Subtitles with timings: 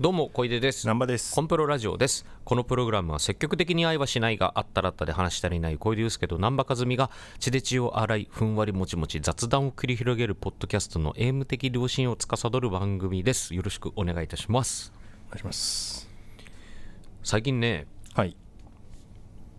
[0.00, 0.86] どうも小出です。
[0.86, 1.34] 南波です。
[1.34, 2.24] コンプロラジオです。
[2.44, 13.54] このプログラムは積極的に愛はしないがあったらあったで話したりない小出祐介と南波和美が血で血を洗いふんわりもちもち雑談を繰り広げるポッドキャストのエイム的良心を司る番組です。
[13.54, 14.94] よろしくお願いいたします。
[15.28, 16.08] お願いします。
[17.22, 18.34] 最近ねはい。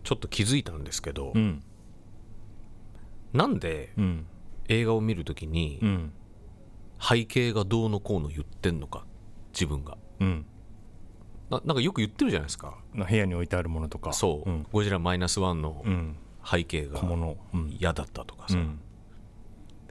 [0.04, 1.64] ちょっと気づいたんですけど、うん。
[3.34, 4.26] なんでうん。
[4.68, 6.12] 映画を見るときにうん。
[7.00, 9.06] 背景がどうのこうの言ってんのか
[9.54, 10.46] 自分がうん。
[11.50, 12.76] ななんかよく言ってるじゃないですか。
[12.94, 14.14] な部屋に置いてあるものとか。
[14.14, 14.66] そう、うん。
[14.72, 16.16] ゴジラマイナスワンのうん。
[16.46, 17.38] 背景が小物。
[17.54, 17.76] うん。
[17.80, 18.80] 嫌だったとかさ、うん。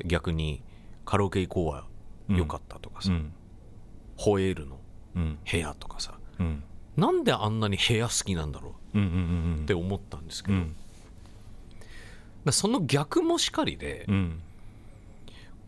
[0.05, 0.63] 逆に
[1.05, 1.87] カラオケ行こうは
[2.29, 3.33] 良かったとかさ、うん。
[4.17, 4.81] ホエールの。
[5.17, 5.39] うん。
[5.51, 6.19] 部屋とかさ。
[6.39, 6.63] うん。
[6.97, 8.99] なんであんなに部屋好きなんだろう。
[8.99, 10.77] んうんうんうって思ったんですけど、うん。
[12.45, 14.43] だその逆もしかりで、うん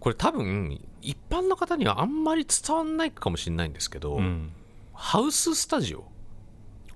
[0.04, 4.52] これ多分一般の方にはあんまり伝わんないかもしれないんですけど、うん。
[4.92, 6.04] ハウススタジオ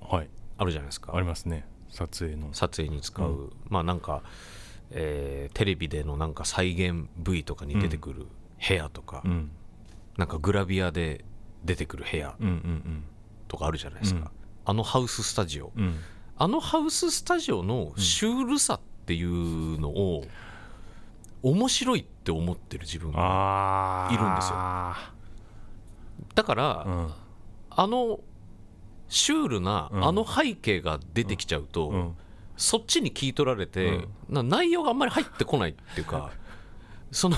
[0.06, 0.28] はい。
[0.59, 1.17] あるじゃないですか。
[1.17, 1.65] ありますね。
[1.89, 2.53] 撮影の。
[2.53, 4.23] 撮影に使う、うまあなんか、
[4.91, 8.27] えーテレビでのなんか再現 V とかに出てくる
[8.69, 9.53] 部屋とか、うん。
[10.19, 11.25] なんかグラビアで
[11.65, 12.37] 出てくる部屋
[13.48, 14.28] とかあるじゃないですか、うん。
[14.67, 15.72] あのハウススタジオ。
[16.37, 20.25] あのハウススタジオのシュールさっていうのを
[21.42, 24.56] 面白いって思ってる自分がいるんですよ。
[24.56, 25.12] あ
[26.34, 27.11] だから、うん。
[27.70, 28.20] あの
[29.08, 30.05] シュールなうん。
[30.05, 32.16] あの背景が出てきちゃうと、うん。
[32.56, 36.33] そっちに聞い取られて、な内容があんまり入ってこないっていうか
[37.12, 37.36] その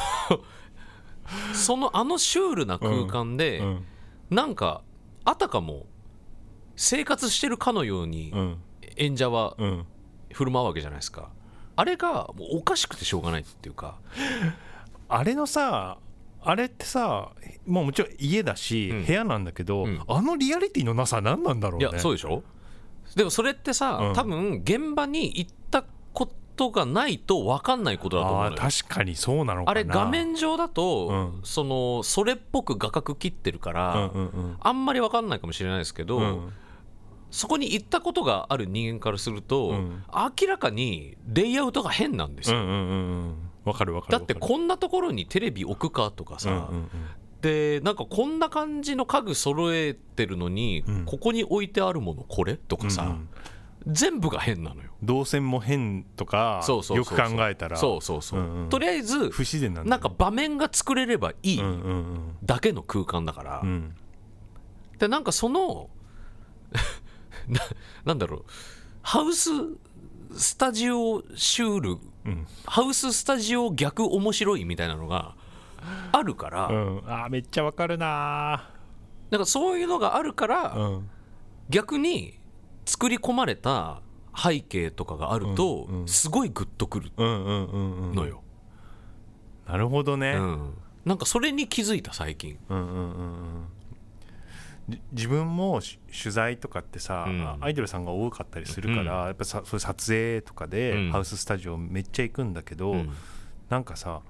[1.53, 3.85] そのあのシュールな空間で、うん。
[4.31, 4.83] なんか
[5.25, 5.87] あたかも
[6.77, 8.63] 生活してるかのようにうん。
[8.97, 9.87] 演者はうん。
[10.33, 11.31] 振る舞うわけじゃないですか
[11.81, 13.97] あれがもうおかしくてしょうがないっていうか。
[15.09, 15.97] あれのさ
[16.43, 17.31] あれってさ
[17.67, 19.05] もうもちろん家だし、うん。
[19.07, 20.01] 部屋なんだけど、うん。
[20.07, 22.43] あのリアリティのなさ何なんだろういねやそうでしょ？
[23.17, 24.15] でもそれってさ、うん。
[24.15, 29.71] 多分現場に行ったことがないと分かんないことだと思う確かにそうなのかな。
[29.71, 31.41] あれ画面上だと、うん。
[31.45, 34.57] そのそれっぽく画角切ってるから、うんうんうん。
[34.61, 36.53] あんまり分かんないかもしれないですけど、うん
[37.31, 40.03] そこに行ったことがある人間からすると、うん。
[40.41, 42.83] 明らかにレイアウトが変なんですよ、うんうんうんう
[43.29, 43.35] ん。
[43.65, 46.89] わかるわかるだってこんなところにテレビ置くかとかさ、うんうんうん。
[47.41, 51.05] でなんかこんな感じの家具揃えてるのに、うん。
[51.05, 53.29] ここに置いてあるものこれとかさ、うんうん。
[53.87, 54.91] 全部が変なのよ。
[55.03, 57.77] 動線も変とかそうそうよく考えたら。
[57.79, 58.69] そうそうそう、うんうん。
[58.69, 62.37] とりあえず不自然なんだなんか場面が作れればいいうんうんうん。
[62.43, 63.95] だけの空間だから、うん。
[64.99, 65.89] でなんかその
[67.51, 67.61] な
[68.05, 68.45] なんだろう。
[69.03, 69.51] ハウス
[70.37, 71.99] スタジオシュール。
[72.27, 72.47] うん。
[72.67, 75.35] ハウススタジオ逆面白いみたいなのが
[76.13, 77.03] あるから、うん。
[77.07, 78.71] あーめっちゃわかるな
[79.31, 81.11] なんかそういうのがあるから、ーうん。
[81.69, 82.39] 逆に
[82.85, 84.03] 作り込まれた
[84.37, 86.09] 背景とかがあると、うんうん。
[86.09, 88.43] すごいグッとくるのよ、
[89.67, 90.33] なるほどね。
[90.33, 90.75] うん。
[91.05, 92.59] なんかそれに気づいた最近。
[92.69, 93.67] うんうんうんうん。
[93.79, 93.80] じ
[95.13, 97.59] 自分もし取材とかってさ、うん。
[97.61, 99.27] アイドルさんが多かったりするから、うん。
[99.27, 101.11] やっぱさそういう撮影とかで、うん。
[101.11, 103.11] ハウススタジオめっちゃ行くんだけど、うん。
[103.69, 104.23] なんかさ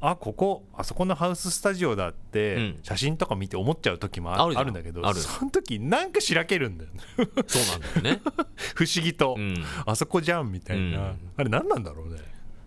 [0.00, 2.78] あここあそこのハウススタジオだって、うん。
[2.82, 4.58] 写真とか見て思っちゃう時もああるん。
[4.58, 7.00] あるんだけどその時なんかしらけるんだよね。
[7.46, 8.22] そうなんだよね、
[8.74, 11.16] 不思議と、うん、あそこじゃんみたいな、うん。
[11.36, 12.20] あれ何なんだろうね。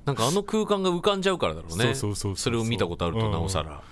[0.05, 1.93] なんかあの空間が浮かんじゃうからだろうね。
[1.93, 3.83] それを見たことあるとなおさら、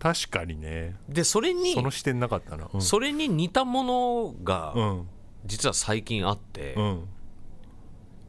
[0.00, 0.96] 確かにね。
[1.08, 2.68] でそれにその視点なかったな。
[2.72, 2.80] うん。
[2.82, 5.08] それに似たものがうん。
[5.44, 7.04] 実は最近あって、うん。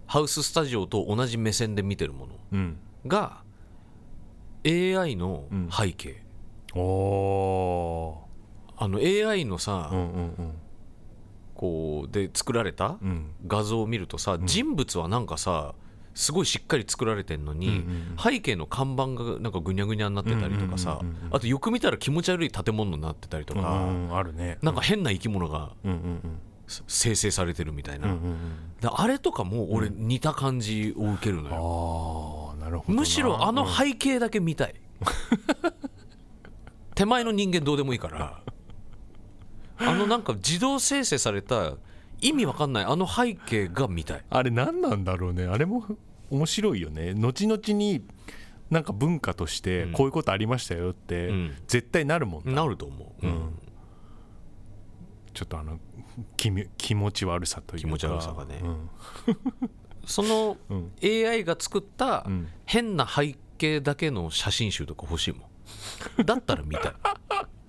[0.06, 2.78] ハウススタジオと同じ目線で見てるものうん。
[3.08, 3.44] が
[4.66, 6.22] AI の背景、
[6.76, 8.18] お
[8.78, 10.54] あの AI のさ、ーうんうん。
[11.56, 13.10] こうで作られたうん。
[13.10, 15.74] うん画像を見るとさ、人物はなんかさ
[16.14, 17.84] すごいしっかり作られてんのに、
[18.22, 24.58] 背景の看板がなんかぐにゃぐにゃになってたりとかさ、あとよく見たら気持ち悪い建物になってたりとか、あるね。
[24.62, 25.72] なんか変な生き物が
[26.88, 28.16] 生成されてるみたいな、
[28.84, 33.00] あれとかも俺似た感じを受けるのよ、なるほどな。
[33.00, 34.76] むしろあの背景だけ見たい、
[36.96, 38.42] 手前の人間どうでもいいから。
[39.84, 41.74] あのなんか自動生成された
[42.22, 42.86] 意味わかんない。
[42.86, 44.24] あの背景が見たい。
[44.30, 45.46] あれ何なんだろうね。
[45.46, 45.86] あれも
[46.30, 47.14] 面白いよね。
[47.14, 48.04] 後々に
[48.70, 51.56] なんか文化としてこういうことありましたよってうん。
[51.68, 53.60] 絶対なるもんななると思う、うん。
[55.34, 55.80] ちょっとあの
[56.38, 57.88] 気み気持ち悪さというか。
[57.88, 58.62] 気持ち悪さがね。
[58.64, 58.90] うん。
[60.06, 60.92] そのうん。
[61.04, 62.48] AI が作ったうん。
[62.66, 65.50] 変な背景だけの写真集とか欲しいも
[66.22, 66.26] ん。
[66.26, 66.94] だったら見たい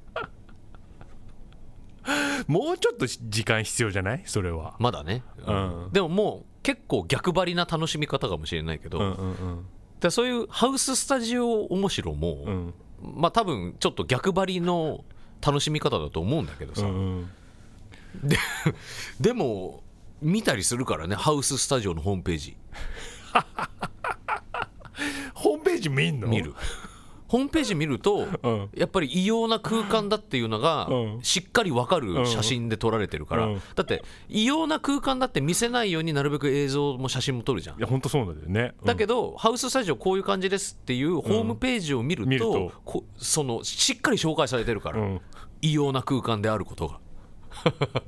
[2.47, 4.23] もうちょっと時間必要じゃない？
[4.27, 4.75] それは。
[4.79, 5.89] まだね、うん。
[5.93, 9.67] でももう結構逆張りな楽しみ方かもしれないけど、うんうんうん。
[10.01, 12.75] でそういうハウススタジオ面白も、うん。
[13.03, 15.05] まあ多分ちょっと逆張りの
[15.45, 17.31] 楽しみ方だと思うんだけどさ、うんうん。
[19.21, 19.83] で も
[20.21, 22.57] 見たりするからねハウススタジオのホームページ。
[25.35, 26.29] ホームページ見んの？
[26.29, 26.55] 見る
[27.33, 28.69] ホームページ見ると、うん。
[28.75, 31.21] やっぱり異様な空間だっていうのがうん。
[31.23, 33.63] しっかり分かる写真で撮られてるから、うん。
[33.75, 37.79] だって異様な空間だって見せないようになるべく映像も写真も撮るじゃん。
[37.79, 38.87] いや本当そうなんだよね、うん。
[38.87, 42.71] だけど、ハウススタジオこういう感じですっていうホームページを見ると,、
[43.17, 45.21] そのしっかり紹介されてるから、うん。
[45.63, 47.01] 異様な空間であることが。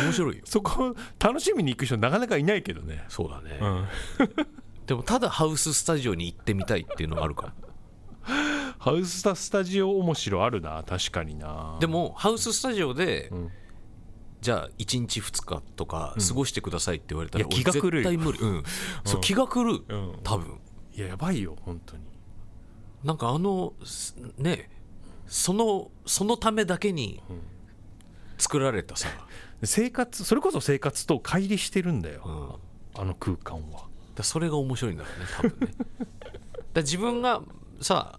[0.00, 0.42] 面白いよ。
[0.44, 3.86] そこ楽しみに行く人なかなかいないけどね、そうだね、うん、
[4.86, 7.54] でもただハウススタジオに行ってみたいっていうのがあるから。
[8.78, 11.76] ハウスタスタジオ面白あるな確かにな。
[11.80, 13.50] でもハウススタジオで、ん。
[14.40, 18.62] じゃあ1日2日とか過ごしてくださいって言われたら、いや気が狂う絶対無理、うん。
[19.04, 20.18] そう気が狂う、うん。
[20.24, 20.58] 多分。
[20.94, 22.02] いややばいよ本当に。
[23.04, 24.70] なんかあのすね
[25.26, 27.22] そのそのためだけに
[28.38, 29.08] 作られたさ、
[29.62, 32.58] 生活それこそ生活と乖離してるんだよ、
[32.94, 33.86] あの空間は
[34.18, 35.74] らそれが面白いんだろうね多分ね。
[36.72, 37.42] だ自分が
[37.80, 38.18] さ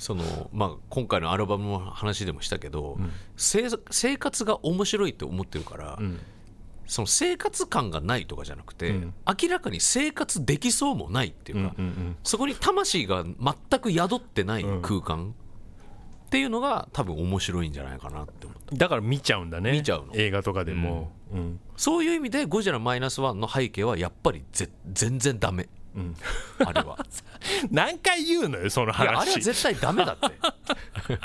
[0.00, 2.98] そのまあ、今回のアルバムの話でもしたけど、
[3.36, 6.18] 生生活が面白いって思ってるから、うん。
[6.86, 9.14] その生活感がないとかじゃなくて、うん。
[9.26, 15.34] 明らかに生活できそうもないっていうか、うんうんそこに魂が全く宿ってない空間
[16.26, 18.74] っていうのが多分面白いんじゃないかなって思った。
[18.74, 19.72] だから見ちゃうんだね。
[19.72, 20.14] 見ちゃうの。
[20.14, 21.60] 映画とかでも、うん。
[21.76, 25.68] そういう意味でゴジラマイナスワンの背景はやっぱりぜ全然ダメ。
[25.94, 26.16] うん。
[26.64, 26.98] あれは。
[27.70, 30.26] 何回言うのよそのいやあれは話絶対ダメだって。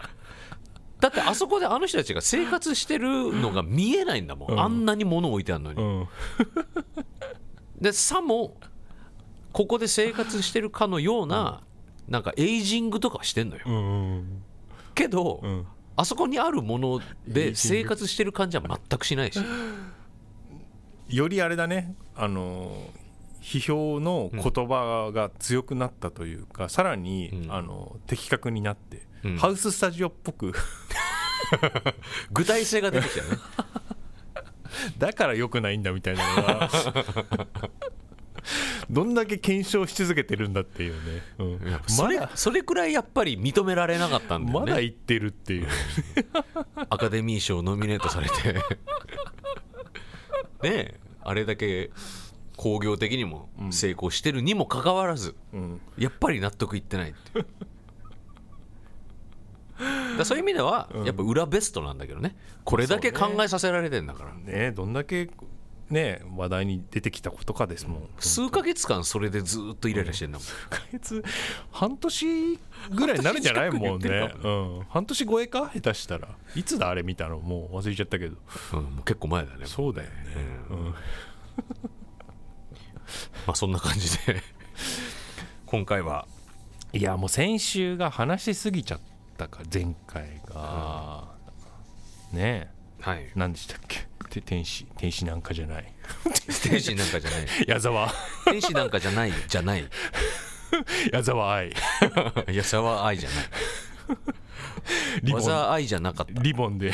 [1.00, 4.60] だってあそこであの人たちが生活してるのが見えないんだもん、うん。
[4.60, 6.08] あんなに物置いてあるのに、うん。
[7.82, 8.58] でさも
[9.52, 11.62] ここで生活してるかのような、
[12.08, 13.64] なんかエイジングとかはしてんのよ。
[13.66, 14.42] うん
[14.96, 15.68] けど、うん。
[15.98, 19.40] あそこにあるもので生活してる感じは全くしないし
[21.10, 22.90] よりあれだねあの
[23.46, 27.52] 批評の言葉が強くなったというか、さらに、うん。
[27.52, 29.38] あの的確になって、うん。
[29.38, 30.52] ハウススタジオっぽく。
[32.32, 33.38] 具体性が出てきたよね。
[34.98, 36.70] だから良くないんだみたいなのが
[38.90, 41.82] どんだけ検証し続けてるんだっていうね、うん。
[41.88, 45.68] それそれくらいやっぱり認められなかったんだよまねだ言ってるっていう。
[46.90, 48.34] アカデミー賞ノミネートされて
[50.64, 51.92] ねえあれだけ
[52.56, 55.82] 興行的にも成功してるにもかかわらず、うん。
[55.98, 57.46] やっぱり納得いってないっていう。
[60.18, 62.36] だそういう意味では、やっぱ裏ベストなんだけどね。
[62.64, 65.30] これだけ考えさせられてんだから、ねどんだけ
[65.90, 68.10] ね話題に出てきたことかですもん。
[68.20, 71.24] 数ヶ月間それでずっとイライラしてんだもん、ヶ月
[71.72, 72.60] 半年
[72.92, 73.72] ぐらいになるんじゃない？
[73.72, 74.34] もんね。
[74.44, 75.70] うん、半年超えか？
[75.74, 76.30] 下手したら。
[76.56, 77.40] いつだあれ見たの？
[77.40, 78.36] もう忘れちゃったけど。
[78.74, 79.66] うんもう結構前だね。
[79.66, 80.16] そうだよね、
[80.70, 80.78] うん。
[83.46, 84.42] まあそんな感じで。
[85.66, 86.28] 今回は。
[86.94, 89.00] いやもう先週が話しすぎちゃっ
[89.38, 91.26] たか前回が、
[92.32, 92.72] ね。
[93.02, 93.24] はい。
[93.24, 94.00] え何でしたっけ？
[94.00, 95.94] て天使天使なんかじゃない。
[96.64, 97.48] 天使なんかじゃない。
[97.68, 98.14] 矢沢。
[98.46, 99.90] 天使なんかじゃないじゃない。
[101.12, 101.74] 矢沢愛。
[102.52, 103.46] 矢沢愛じゃない。
[105.24, 105.42] リボン。
[105.42, 106.42] 技愛じゃなかった。
[106.42, 106.92] リボンで。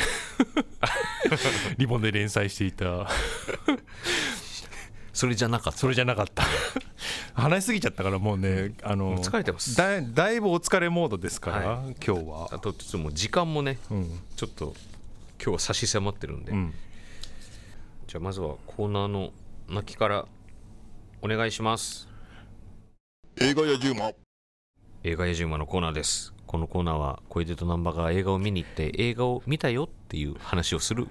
[1.78, 3.08] リボンで連載していた。
[5.12, 5.78] それじゃなかった。
[5.78, 6.44] それじゃなかった。
[7.34, 9.76] 話しすぎちゃったからもうねあの疲れてます。
[9.76, 12.48] だいだいぶお疲れモードですから、は今日は。
[12.52, 14.74] あとちょっともう時間もねうん、ちょっと
[15.42, 16.74] 今日は差し迫ってるんで、うん、
[18.12, 19.30] じゃあまずはコーナーの
[19.70, 20.26] 泣きから
[21.22, 22.06] お願いします。
[23.40, 24.12] 映画や10万
[25.02, 26.34] 映画やジュンマのコーナーです。
[26.46, 31.08] このコーナーは小出と難波が映画を見に行って映画を見たよっていう話をする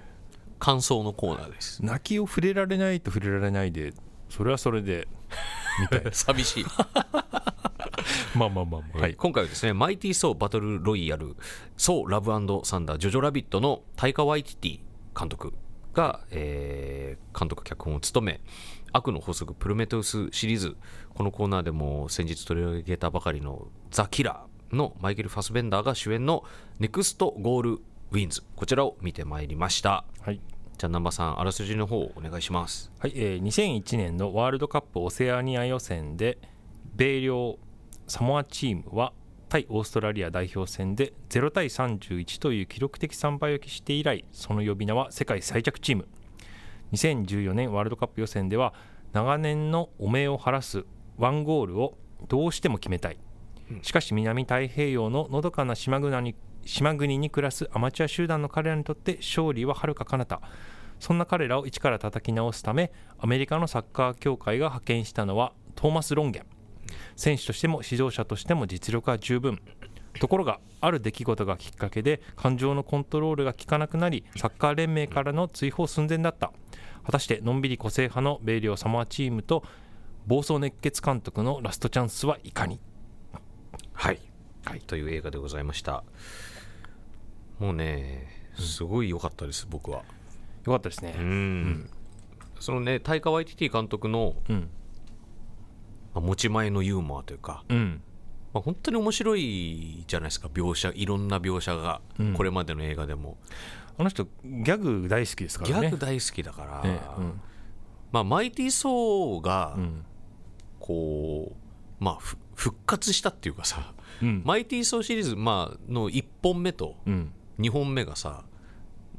[0.60, 1.84] 感想のコーナーです。
[1.84, 3.94] 泣きを触れられないと触れられないで
[4.28, 5.08] それはそれで
[5.80, 6.02] みたい。
[6.14, 6.64] 寂しい。
[8.38, 9.16] まあまあまあまあ、はい。
[9.16, 11.34] 今回はですね、マイティー・ソー・バトル・ロイヤル、
[11.76, 12.30] ソー・ラブ
[12.64, 15.52] サンダー、ジョジョ・ラビットのタイカ・ワイティティ監督
[15.92, 18.40] が、えー監督脚本を務め、
[18.92, 20.76] 悪の法則プロメテウスシリーズ、
[21.14, 26.44] このコーナーでも先日取り上げたばかりのザ・キラーのマイケル・ファスベンダーが主演の
[26.78, 30.04] ネクスト・ゴール・ウィンズ、こちらを見てまいりました。
[30.20, 30.40] はい
[30.78, 32.92] じゃあ、南波さん、あらすじの方お願いします。
[32.98, 36.38] はいえー2001年のワールドカップオセアニア予選で
[36.94, 37.58] 米領
[38.08, 39.12] サモアチームは
[39.52, 46.08] 対オーストラリア代表戦で0対31という記録的惨敗を喫して以来その呼び名は世界最弱チーム。
[46.94, 48.72] 2014年ワールドカップ予選では
[49.12, 50.86] 長年の汚名を晴らす
[51.18, 53.18] ワンゴールをどうしても決めたい。
[53.82, 60.40] しかし南太平洋ののどかな島国に島国に暮らすアマチュア集団の彼らにとって勝利は遥か彼方。
[60.98, 66.46] そんな彼らを一から叩き直すためアメリカのサッカー協会が派遣したのはトーマス・ロンゲン
[67.16, 69.60] 選手としても指導者としても実力は十分。
[70.20, 76.52] ところがある出来事がきっかけで感情のコントロールが効かなくなりサッカー連盟からの追放寸前だった。
[77.04, 79.64] 果たしてのんびり個性派の米領サモアチームと
[80.26, 82.78] 暴走熱血監督のラストチャンスはいかに？
[83.94, 84.20] はい、
[84.64, 86.04] はいという映画でございました。
[87.58, 90.04] もうねすごい良かったです、僕は。
[90.66, 91.14] よかったですね。
[91.18, 91.90] うん、
[92.60, 94.68] そのねタイカ・ワイティティ監督の、うん
[96.14, 98.02] まあ持ち前のユーモアというか、うん。
[98.52, 102.34] まあ、本当に面白いじゃないですか描写いろんな描写が、うん。
[102.34, 103.36] これまでの映画でも。
[103.98, 105.80] あの人ギャグ大好きですからね。
[105.80, 107.40] ギャグ大好きだから、ねうん。
[108.10, 110.04] まあ、マイティー・ソーがうん。
[110.80, 114.42] こう、まあ、ふ復活したっていうかさ、うん。
[114.44, 117.32] マイティー・ソーシリーズ、まあの1本目とうん。
[117.58, 118.44] 2本目がさ、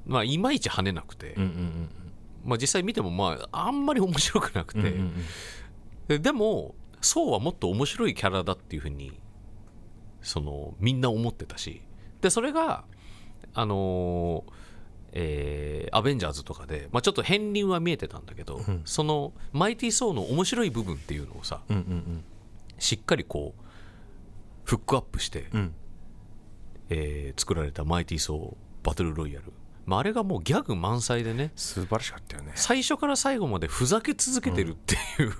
[0.05, 1.89] まあ、いまいち跳ねなくて、うんうん
[2.43, 5.13] まあ、実際見ても、まあ、あんまり面白くなくて、うんうんうん。
[6.07, 9.19] ででもソーはもっと面白いキャラだっていうふうに
[10.21, 11.81] そのみんな思ってたし。
[12.21, 12.85] でそれが
[13.53, 14.53] あのー
[15.15, 18.81] えーアベンジャーズとかで、まあ、ちょっと片鱗は見えてたんだけど、ん。
[18.85, 22.23] そのマイティー・ソーの面白い部分っていうのをさうんうん
[22.79, 23.61] しっかりこう
[24.63, 25.75] フックアップして、うんうん。
[26.89, 29.53] えー作られたマイティー・ソーバトルロイヤル、
[29.85, 31.51] まあ、あれがもうギャグ満載でね。
[31.55, 32.53] 素晴らしかったよね。
[32.55, 35.33] 最初から最後までふざけ続けてるっていう、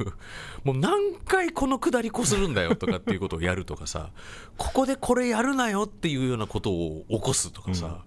[0.64, 4.12] もう何回このくだりこするんだよとかっていうことをやるとかさ。
[4.58, 8.04] ここでこれやるなよっていうようなことを起こすとかさ、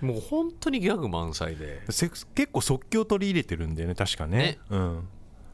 [0.00, 1.82] もう本当にギャグ満載で。
[1.90, 4.38] せ結構即興取り入れてるんだよね確かね。
[4.38, 4.58] ね。
[4.70, 5.08] うん。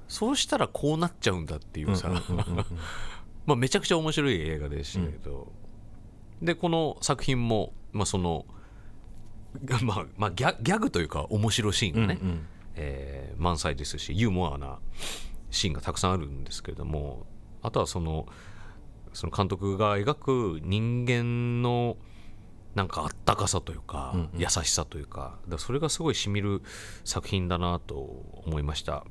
[0.08, 2.64] そうしたらこうなっちゃうんだっていうさ、うんうんうんうん
[3.46, 5.52] まあめちゃくちゃ面白い映画でしたけど、
[6.40, 8.46] でこの作品も、まあ、その、
[9.82, 12.46] まあまあ、ギャギャグというか面白シーンがね、うんうん。
[12.76, 14.78] えー満載ですしユーモアな
[15.50, 17.26] シーンがたくさんあるんですけれども
[17.62, 18.26] あとはその
[19.12, 21.96] その監督が描く人間の
[22.74, 24.40] なんかあったかさというか、うんうん。
[24.40, 26.62] 優しさというかだそれがすごいしみる
[27.04, 27.94] 作品だなと
[28.46, 29.04] 思いました。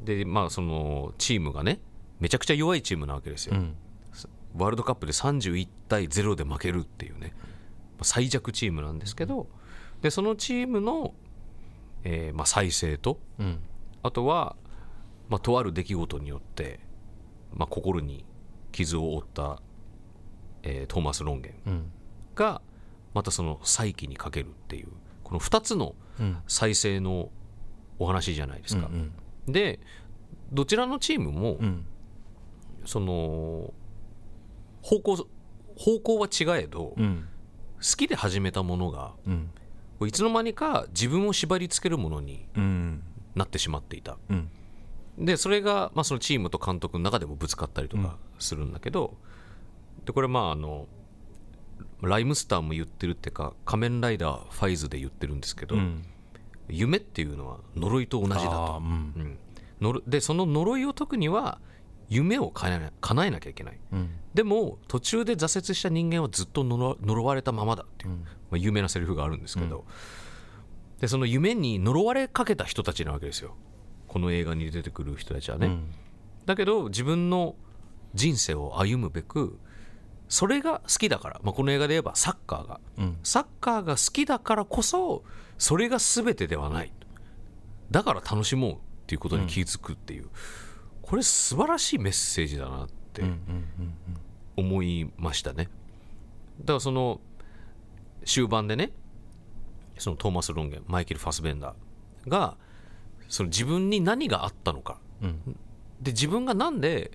[0.00, 1.80] でまあそのチームがね
[2.20, 3.76] めちゃくちゃ弱いチームなわけですよ、うん。
[4.56, 7.44] ワールドカップで31対0で負けるっていうねま
[8.00, 9.48] あ最弱チームなんですけど
[10.02, 11.14] でそのチームの、
[12.04, 13.58] えーまあ、再生とうん。
[14.02, 14.56] あとは、
[15.28, 16.78] まあ、とある出来事によって、
[17.52, 18.24] まあ、心に
[18.70, 19.60] 傷を負った、
[20.62, 21.92] えートーマス・ロンゲンうん。
[22.34, 22.60] が
[23.14, 24.88] またその再起にかけるっていう
[25.24, 26.38] この2つのうん。
[26.46, 27.30] 再生の
[27.98, 28.86] お話じゃないですか。
[28.86, 29.12] うん
[29.46, 29.80] で
[30.52, 31.84] どちらのチームも、うん。
[32.86, 33.72] その
[34.82, 35.26] 方向
[35.76, 37.28] 方向は違えど、好うん。
[37.96, 39.50] きで始めたものがうん
[40.06, 43.02] いつの間にか自分を縛り付けるものにうん。
[43.34, 44.16] なってしまっていた。
[44.30, 44.48] うん。
[45.18, 49.16] でそれが、まあ、そのチームと監督の中でもぶつかったりとかするんだけど、
[50.04, 50.86] でこれまああの
[52.00, 56.04] ライムスターも言ってるっていうか仮面ライダーファイズで言ってるんですけど、うん。
[56.68, 58.84] 夢っていうのは呪いと同じだあとー、うん。
[58.84, 58.88] う
[59.20, 59.38] ん。
[59.80, 61.60] 呪でその呪いを解くには
[62.08, 63.78] 夢を叶えな叶えなきゃいけない。
[63.92, 64.10] うん。
[64.34, 68.18] でも途中で挫折した人間はずっと呪呪われたままだっていう、うん。
[68.20, 69.84] まあ、有名なセリフがあるんですけど、
[71.00, 73.54] でその夢に呪われかけた人たちなわけですよ。
[74.06, 75.94] この映画に出てくる人たちはね、うん。
[76.46, 77.56] だけど自分の
[78.14, 79.58] 人生を歩むべく
[80.28, 82.80] それが好きだから、まあ、この映画で言えばサッカーが。
[82.98, 83.18] うん。
[83.22, 85.24] サッカーが好きだからこそ
[85.58, 86.92] それが全てではない。
[87.90, 90.28] だから楽しもうっていうことに気づくっていう、
[91.08, 93.94] これ素晴らしいメッセージだなってうんうん
[94.56, 95.68] 思いましたね。
[96.60, 97.20] だからその
[98.24, 98.92] 終盤でね
[99.98, 102.56] そのトーマス・ロンゲンマイケル・ファスベンダーが
[103.28, 104.98] その自分に何があったのか。
[105.22, 105.40] うん。
[106.02, 107.12] で自分がなんで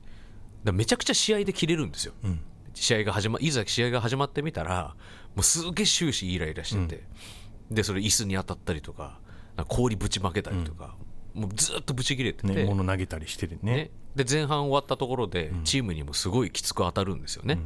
[0.63, 2.13] だめちゃくちゃ試合で切れるんですよ。
[2.23, 2.39] うん。
[2.73, 4.95] 試合が始まいざ試合が始まってみたら
[5.35, 7.03] もうすげえ終始イライラしてて、
[7.69, 9.19] でそれ椅子に当たったりとか
[9.67, 10.95] 氷ぶちまけたりとか、
[11.33, 13.75] もうずっとぶち切れてて、ね物投げたりしてるね。
[13.75, 17.59] ね、で前半終わったところでチームにもすごいきつく当たるんですよね。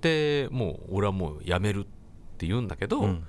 [0.00, 1.82] でもう俺はもうやめるっ
[2.38, 3.24] て言うんだけど、うん。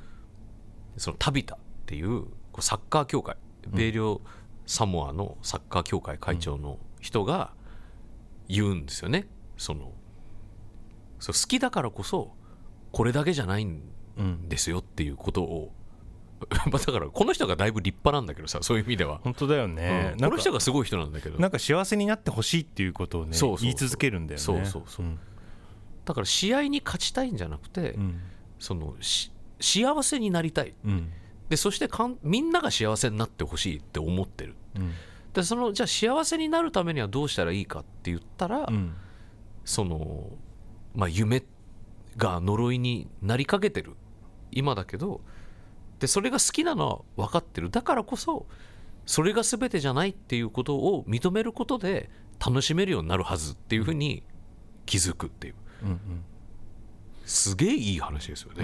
[0.98, 2.26] そのタビタっていう
[2.60, 4.22] サッカー協会米領
[4.66, 7.54] サモアのサッカー協会会長の人が
[8.48, 9.28] 言うんですよね。
[9.58, 9.92] その
[11.20, 12.34] そう好きだからこそ
[12.92, 13.82] これだけじゃないん
[14.18, 15.77] うんですよっていうことをまあ
[16.72, 20.20] だからこの人がだいぶ立派なんだけどさそういう意味では、本当だよね、うん。
[20.20, 21.40] この人がすごい人なんだけど。
[21.40, 24.44] なんか幸せになってほしいっていうことをね言い続けるんだよね。
[24.44, 25.20] そうそうそうん。
[26.06, 28.22] だから試合に勝ちたいんじゃなくて、うん。
[28.60, 30.76] そのし幸せになりたい。
[30.86, 31.12] うん。
[31.50, 34.56] でそしてかんみんなが幸せになってほしいって思ってる。
[34.76, 34.94] うん。
[35.34, 38.94] でそのじゃあ幸せになるためにはどうしたらいいかって言ったら、うん。
[39.66, 40.30] その
[40.94, 41.44] まあ夢
[42.16, 43.96] が呪いになりかけてる。
[44.52, 45.22] 今だけど
[46.00, 47.70] でそれが好きなのは分かってる。
[47.70, 48.46] だからこそ
[49.06, 52.10] それが全てじゃないっていうことを認めることで
[52.46, 54.24] 楽しめるようになるはずっていうふうに
[54.86, 55.56] 気づくっていう。
[55.84, 56.00] うん
[57.26, 58.64] すげえいい話ですよね、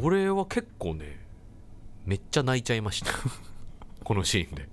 [0.00, 1.18] 俺は結構ね
[2.06, 3.10] めっちゃ泣いちゃいました。
[4.04, 4.68] このシーンで。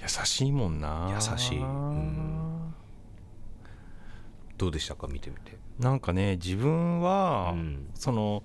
[0.00, 1.12] 優しいもんな。
[1.14, 1.58] 優しい。
[1.58, 2.21] うん
[4.62, 5.08] どうでしたか？
[5.08, 5.58] 見てみて。
[5.80, 7.90] なんかね自分は、うん。
[7.94, 8.44] その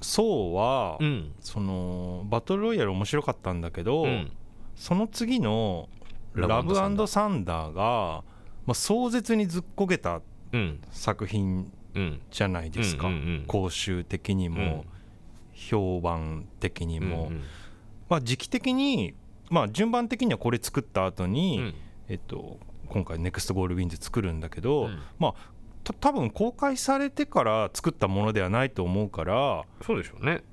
[0.00, 1.34] そうは、うん。
[1.40, 4.32] そのバトルロイヤル面白かったんだけど、うん。
[4.74, 5.90] その次の
[6.32, 7.06] ララブ＆サンダー。
[7.06, 8.24] サンダーが、
[8.64, 10.80] まあ、壮絶にずっこけたうん。
[10.90, 12.22] 作品うん。
[12.30, 14.86] じゃないですか、うんうんうん興収的にも、
[15.52, 17.42] 評判的にも、うん。
[18.08, 19.12] まあ、時期的に、
[19.50, 21.74] まあ、順番的にはこれ作った後に、うん。
[22.08, 22.58] えっと、
[22.88, 24.98] 今回ネクストゴールウィンズ作るんだけど、うん。
[25.18, 25.34] まあ
[25.84, 30.44] た多分公開されてから作ったものではないと思うからそうでしょうね。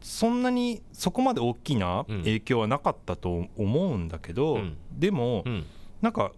[0.00, 2.18] そんなにそこまで大きなうん。
[2.18, 4.76] 影響はなかったと思うんだけど、うん。
[4.92, 5.64] でも、うん。
[6.00, 6.32] なんか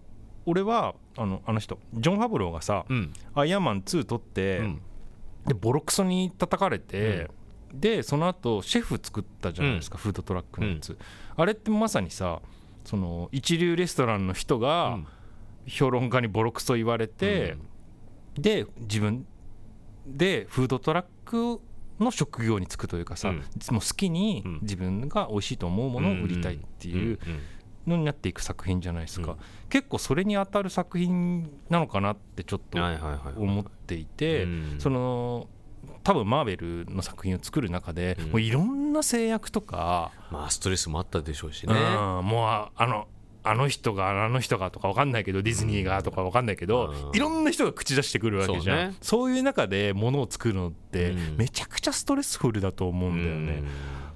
[0.46, 4.82] 俺はあのあの人ジョン・ファブローがさうん「アイアンマン2」撮って、うん。
[5.46, 7.30] でボロクソに叩かれて、
[7.72, 10.98] でその後シェフ作ったじゃないですか、フードトラックのやつ、
[11.36, 12.42] あれってまさにさ
[12.84, 14.98] その一流レストランの人が
[15.66, 17.56] 評論家にボロクソ言われて、
[18.34, 19.26] で自分
[20.06, 21.60] でフードトラック
[21.98, 23.36] の職業に就くというかさ、うん。
[23.36, 24.58] もう好きにうん。
[24.62, 27.18] 自分が美味しいと思うものを売りたいっていう
[27.86, 29.38] のになっていく作品じゃないですか、うん。
[29.68, 32.78] 結構それに当たる作品なのかなってちょっと
[33.36, 34.74] 思っていて、うん。
[34.78, 35.48] その
[36.02, 38.30] 多分マーベルの作品を作る中で、うん。
[38.30, 41.74] もういろんな制約とか、まあストレスもあったでしょうしね。
[41.74, 41.80] うん
[42.26, 43.06] もうああの
[43.42, 47.16] あの人があの人がとか分かんないけどディズニーがとか分かんないけど、うん。
[47.16, 48.96] いろんな人が口出してくるわけじゃん。
[49.00, 51.36] そういう中でものを作るのってうん。
[51.36, 53.68] めちゃくちゃストレスフルだと思うんだよね、うん。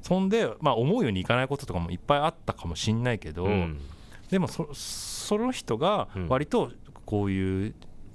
[0.02, 3.80] そんで、まあ、思うようにいかないこととかもいっぱいあったかもしんないけど、うん。
[4.30, 6.28] でもそその人がうん。
[6.28, 6.70] 割と
[7.06, 7.74] こういう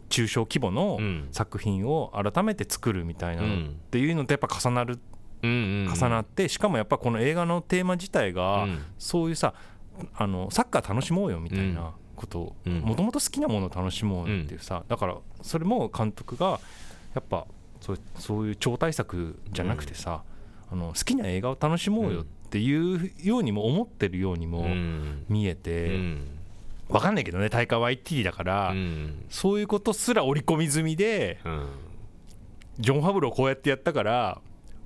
[0.09, 1.27] 中小規模のうん。
[1.31, 4.99] 作品を改めて作るみたいなのっていうのとやっぱ重なる
[5.41, 8.83] 重なってしかもやっぱこの映画のテーマ自体がうん。
[8.97, 9.53] そういうさ
[10.15, 12.55] あのサッカー楽しもうよみたいなこと。
[12.65, 16.59] もともと好きなものを楽しもうよっていうさだからそれも監督が
[17.15, 17.45] やっぱ
[17.79, 20.23] そうそういう超大作じゃなくてさ
[20.71, 25.25] あの好きな映画を楽しもうよっていうようにも思ってるようにもうん。
[25.29, 25.87] 見えうて
[26.89, 29.25] んわかんないけどね大会 YT だからうん。
[29.29, 31.67] そういうことすら織り込み済みでうん。
[32.79, 34.41] ジョン・ファブローこうやってやったから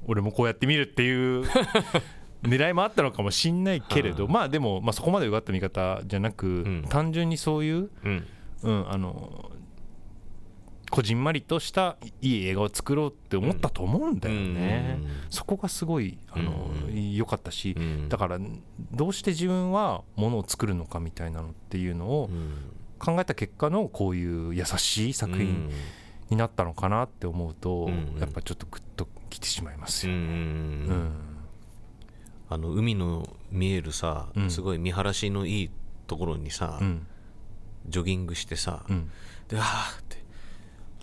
[0.07, 1.45] 俺もこうやって見るっていう
[2.43, 6.85] 狙いもあったのかもしんないけれどまあでも、まあ、そこまでうがった見方じゃなく、ん。
[6.89, 8.27] 単純にそういう、うん。
[8.63, 9.51] うん、あの
[10.89, 15.09] こじんまりとしたいい映画を作ろうって思ったと思うんだよね、うん。
[15.29, 16.82] そこがすごいあのうん
[17.17, 18.09] 良かったし、うん。
[18.09, 18.39] だから
[18.91, 22.53] どうして自分はものを作るのかみたいなのっていうのをうん。
[22.99, 25.69] 考えた結果のこういう優しい作品
[26.29, 28.17] になったのかなって思うと、うん。
[28.19, 30.13] やっぱちょっとグッときてしまいますよ。
[30.13, 31.11] うんん
[32.49, 34.49] あの海の見えるさうん。
[34.49, 35.69] すごい見晴らしのいい
[36.07, 37.07] ところにさうん。
[37.87, 39.11] ジョギングしてさうん。
[39.49, 40.23] であーって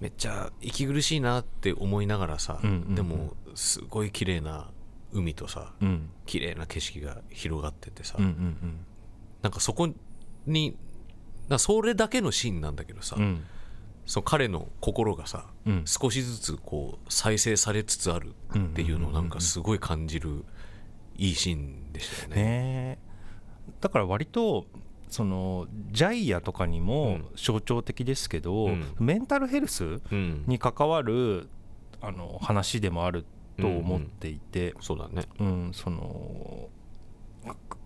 [0.01, 4.71] めっちゃ息苦しいなって思いながらさ、でもすごい綺麗な
[5.13, 6.11] 海とさうん。
[6.27, 8.87] 綺麗な景色が広がっててさ、うんうん
[9.43, 9.89] なんかそこ
[10.47, 10.77] に
[11.49, 13.45] なそれだけのシーンなんだけどさ、うん。
[14.07, 15.83] その彼の心がさ、うん。
[15.87, 20.45] 少しずつこう再生されつつあるっていうのをなんかすごい感じる
[21.17, 22.37] いいシーンでしたよね。
[22.37, 22.99] ねえ。
[23.81, 24.67] だから割と
[25.09, 28.95] そのジャイアとかにも象徴的ですけど、うん。
[29.01, 31.49] メンタルヘルスうん、に関わる
[32.01, 33.25] あの話でもある
[33.61, 35.25] と思っていて、そうだね。
[35.39, 36.69] うんその
[37.45, 37.77] か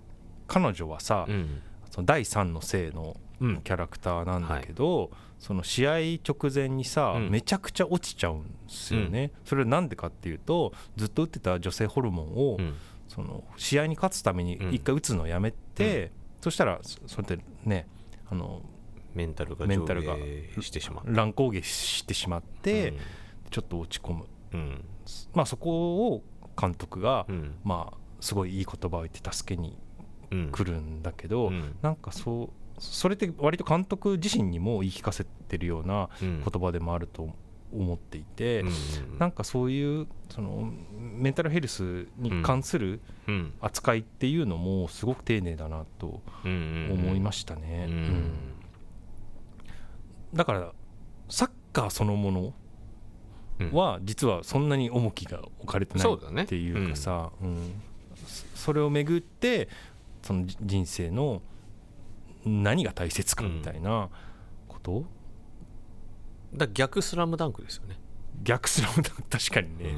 [0.47, 1.63] 彼女はさ、うん。
[1.91, 3.63] その第三の性のうん。
[3.63, 5.93] キャラクターなんだけど、その試合
[6.27, 7.31] 直前にさ、うん。
[7.31, 12.75] めちゃくちゃ落ちちゃうんですよね、それはなんでかっていうとずっと打ってた女性ホルモンを、うん。
[13.09, 14.75] その試合に勝つためにうん。
[14.75, 17.87] 一回打つのをやめて、そしたらそそれってね
[18.31, 18.63] あの
[19.15, 20.17] メンタルが上メンタルが
[20.55, 22.95] 下してしまう乱高下してしまって、
[23.51, 24.85] ちょっと落ち込む、うん。
[25.35, 26.23] まあ、そこを
[26.59, 27.57] 監督が、うん。
[27.65, 29.77] まあ、すごいいい言葉を言って助けに
[30.31, 30.51] うん。
[30.51, 31.77] 来るんだけど、うん。
[31.83, 36.43] なんかそうそれって割と監督自身にも言い聞かせてるようなうん。
[36.43, 37.29] 言葉でもあると
[37.73, 43.53] 思っていて、うんうんなんかそういうそのメンタルヘルスに関するうん。
[43.61, 47.89] 扱いっていうのもすごく丁寧だなとうん思いましたね。
[50.33, 50.73] だから
[51.29, 52.55] サッカーそのもの
[53.73, 57.83] は実はそんなに重きが置かれてないっていうかさ、うん。
[58.27, 59.69] そそれをめぐって
[60.23, 61.43] そのじ人生の
[62.45, 64.09] 何が大切かみたいな
[64.69, 65.05] こと、
[66.53, 67.99] だから逆スラムダンクですよね。
[68.43, 69.23] 逆スラムダンク？
[69.31, 69.95] 確かにね。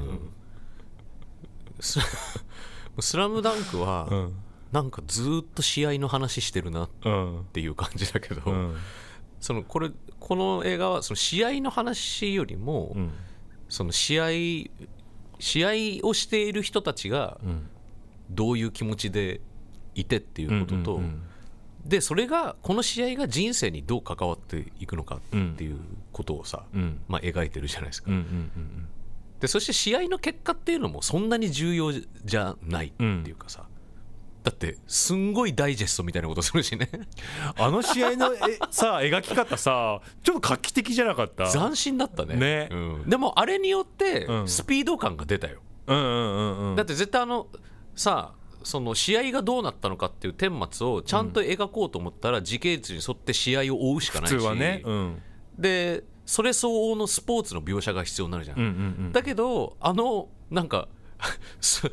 [1.79, 1.99] ス
[2.99, 4.35] スラムダンクはうん。
[4.71, 8.75] なんかずーっと試合の話してるなっうんていう感じだけど、うん。
[9.39, 13.11] そのこれこの映画はその試合の話よりも、うん
[13.69, 14.29] その試合
[15.39, 15.65] 試
[16.01, 17.69] 合をしている人たちがうん
[18.29, 19.39] どういう気持ちで
[19.95, 21.01] いてっていうことと、
[21.85, 25.19] でそれがこの試合が人生にどう関わっていくのかっ
[25.55, 25.77] ていう
[26.11, 26.99] ことをさ、うん。
[27.07, 28.11] まあ、描いてるじゃないですか、
[29.39, 33.65] でそして試合の結果っていうのもそんなに重要じゃないっていうかさ、
[34.47, 36.89] だってすんごいダイジェストみたいなことするしね。
[37.57, 38.37] あの試合のえ
[38.71, 41.51] さ描き方さちょっと画期的じゃなかった？
[41.51, 42.37] 斬新だったね。
[42.37, 42.69] ね。
[42.71, 44.47] うん、でもあれによってうん。
[44.47, 46.75] スピード感が出たよ、うんうんうんうん。
[46.77, 47.47] だって絶対あの
[47.93, 48.31] さ
[48.63, 54.35] その試合がどうなったのかっていう顛末をちゃんと描こうと思ったら時系列に沿って試合を追うしかないし。
[54.35, 55.21] 普通はね、うん、
[55.59, 58.73] でそれ相応のスポーツの描写が必要になるじゃん、うんうんう
[59.09, 59.11] ん。
[59.11, 60.87] だけどあのなんか
[61.59, 61.91] す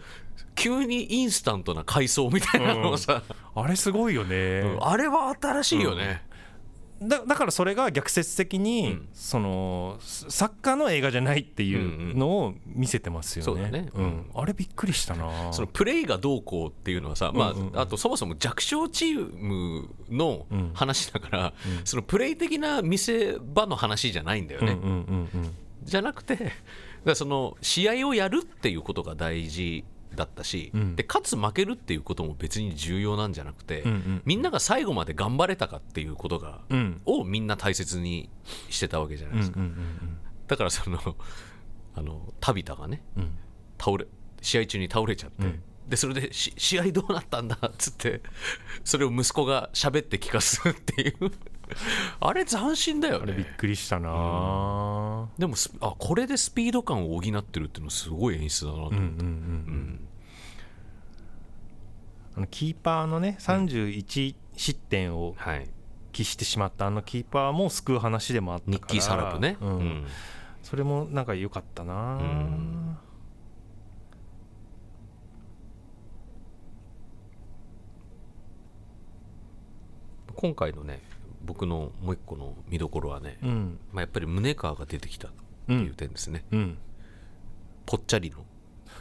[0.54, 3.22] 急にインスタントな回想みたいなのをさ、
[3.54, 4.78] あれすごいよね、うん。
[4.86, 6.22] あれは新しいよね、
[7.02, 9.08] だだからそれが逆説的に、うん。
[9.12, 13.90] そのササッカーの映画じゃないっていうのを見せてますよね,、そうだね。
[14.00, 15.52] ん、あれびっくりしたな。
[15.52, 17.78] そのプレイがどうこうっていうのはさ、まうんうんうん。
[17.78, 20.70] あ、あとそもそも弱小チームのうん。
[20.74, 21.52] 話だから、
[21.84, 26.50] そのプレイ的な見せ場の話じゃないんだよね、うんうんうんうんじゃなくて
[27.04, 29.84] だその試合をやるっていうことが大事
[30.14, 30.96] だったし、うん。
[30.96, 37.00] で勝つ負けるっていうことも別に重要なんじゃなくて、うんうんみんなが最後まで頑張れたかっていうことが、うん。
[37.04, 38.30] をみんな大切に
[38.70, 40.98] してたわけじゃないですか、うんうんうんだからその
[41.96, 43.38] あのタビタがねうん。
[43.78, 44.06] 倒れ
[44.42, 45.62] 試合中に倒れちゃって、うん。
[45.88, 48.22] でそれでし試合どうなったんだっつって
[48.84, 51.32] それを息子が喋って聞かすっていう。
[52.20, 54.10] あれ斬新だよあれびっねくりしたな、
[55.38, 59.18] でもスあこれでスピード感を補ってるっていうのすごい演出だなと思って、うんうんうん。
[59.18, 60.08] うん
[62.36, 65.68] あのキーパーのね31失点をはい。
[66.12, 68.76] 喫してしまったあのキーパーも救う話でもあったから。
[68.76, 69.68] ニッキー・サラプね、うん。
[69.68, 70.06] うん。
[70.62, 72.98] それもなんか良かったな、ん。
[80.36, 81.00] 今回のね
[81.44, 83.78] 僕のもう一個の見どころはね、うん。
[83.92, 85.30] まあ、やっぱり宗川が出てきたっ
[85.66, 86.78] ていう点ですね、うん。
[87.86, 88.44] ぽっちゃりの。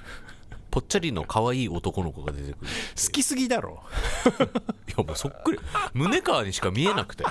[0.69, 2.71] ぽっちゃりの可愛い男の子が出てくる
[3.05, 3.83] 好きすぎだろ。
[4.89, 5.59] いやもうそっくり。
[5.93, 7.23] 宗川にしか見えなくて。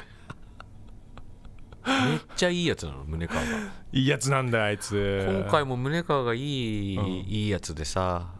[1.85, 3.73] めっちゃいいやつなの宗川が。
[3.93, 5.27] いいやつなんだよあいつ。
[5.29, 7.07] 今回も宗川がいい、うん。
[7.07, 8.33] いいやつでさ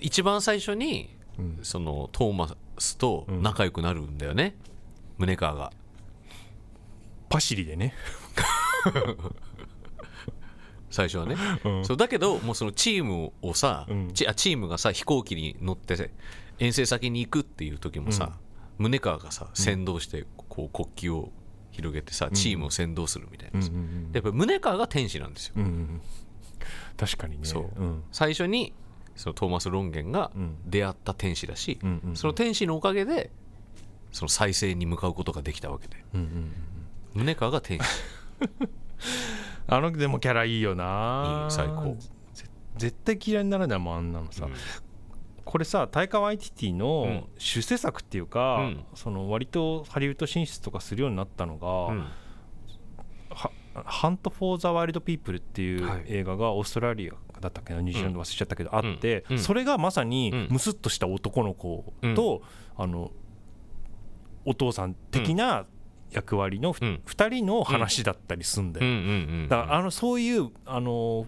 [0.00, 1.58] 一番最初に、うん。
[1.62, 4.56] そのトーマスと仲良くなるんだよね、
[5.18, 5.72] 宗川が
[7.30, 7.94] パシリでね。
[10.90, 11.84] 最初はね、うん。
[11.84, 14.12] そうだけどもうそのチームをさ、うん。
[14.12, 16.10] チあチームがさ飛行機に乗って
[16.58, 18.36] 遠征先に行くっていう時もさ、
[18.78, 21.32] 宗川がさ先導してこう国旗を
[21.70, 26.00] 広げてさチームを先導するみたいなさ、うんうんでやっぱ宗川が天使なんですよ、うんうん
[26.96, 27.44] 確かにね。
[27.44, 27.80] そう。
[27.80, 28.02] うん。
[28.12, 28.74] 最初に
[29.16, 30.56] そのトーマス・ロンゲンがうん。
[30.66, 33.30] 出会った天使だし、うんうんその天使のおかげで
[34.12, 36.04] その再生に向かうことができたわけで。
[36.14, 36.52] うんうん
[37.14, 37.84] 宗川が天使。
[39.66, 41.46] あのでもキャラいいよな。
[41.50, 41.96] いい最高。
[42.32, 42.46] ぜ
[42.76, 44.52] 絶対嫌いにならないもんあんなのさ、うん。
[45.44, 46.78] これさタイカ・ワイティティうん。
[46.78, 48.84] の主制作っていうか、うん。
[48.94, 52.04] その割とハリウッド進出とかするようになったのが「うん。
[53.30, 53.50] は
[53.84, 56.04] ハント・フォー・ザ・ワイルド・ピープル」っていうはい。
[56.06, 57.80] 映画がオーストラリアだったっけな？
[57.80, 59.38] ニュージーランド忘れちゃったけど、あって、うん。
[59.38, 60.48] それがまさにうん。
[60.50, 62.42] ムスッとした男の子と、
[62.76, 63.12] あの
[64.44, 65.66] お父さん的な
[66.10, 67.00] 役割のふうん。
[67.06, 71.26] 2人の話だったりすんだよ、だからあのそういうあの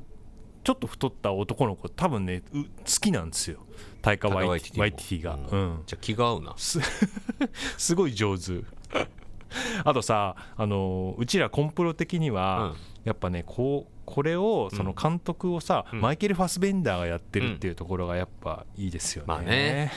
[0.64, 3.66] ちょっと太った男の子多分ねう好きなんですよ。
[4.00, 5.60] タイカ・ワイティが、うん。
[5.60, 5.82] うん。
[5.86, 6.54] じゃあ気が合うな。
[6.56, 6.80] す
[7.78, 8.62] すごい上手。
[9.84, 16.00] あとさあのうちらコンプロ的には、やっぱねこうこれをその監督をさ、うん。
[16.00, 19.26] マイケル・ファスベンダーがやってるっていうところがやっぱいいですよね。
[19.26, 19.92] まあね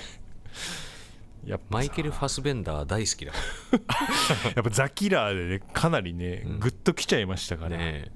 [1.45, 3.37] やっぱさマイケル・ファスベンダー大好きだか
[4.55, 6.59] やっぱザ・キラーでねかなりね、うん。
[6.59, 7.71] グッときちゃいましたから。
[7.71, 8.11] ら、ね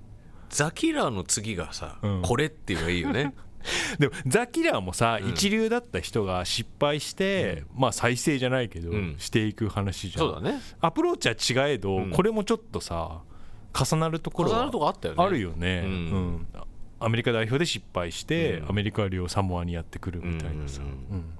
[0.49, 2.21] ザ・キラーの次がさ、うん。
[2.23, 3.33] これっていうのがいいよね。
[3.99, 5.29] でもザ・キラーもさ、うん。
[5.29, 9.15] 一流だった人が失敗して、まあ再生じゃないけど、うん。
[9.19, 10.25] していく話じゃん。
[10.25, 10.59] そうだね。
[10.81, 12.11] アプローチは違えど、うん。
[12.11, 13.21] これもちょっとさ
[13.73, 15.23] 重なるところ重なはるとこあったよね。
[15.23, 15.91] あるよね、うん。
[15.91, 16.47] うん。
[16.99, 18.69] アメリカ代表で失敗して、うん。
[18.69, 20.87] アメリカ領サモアにやってくるみたいなさ、うん。
[20.87, 21.38] うん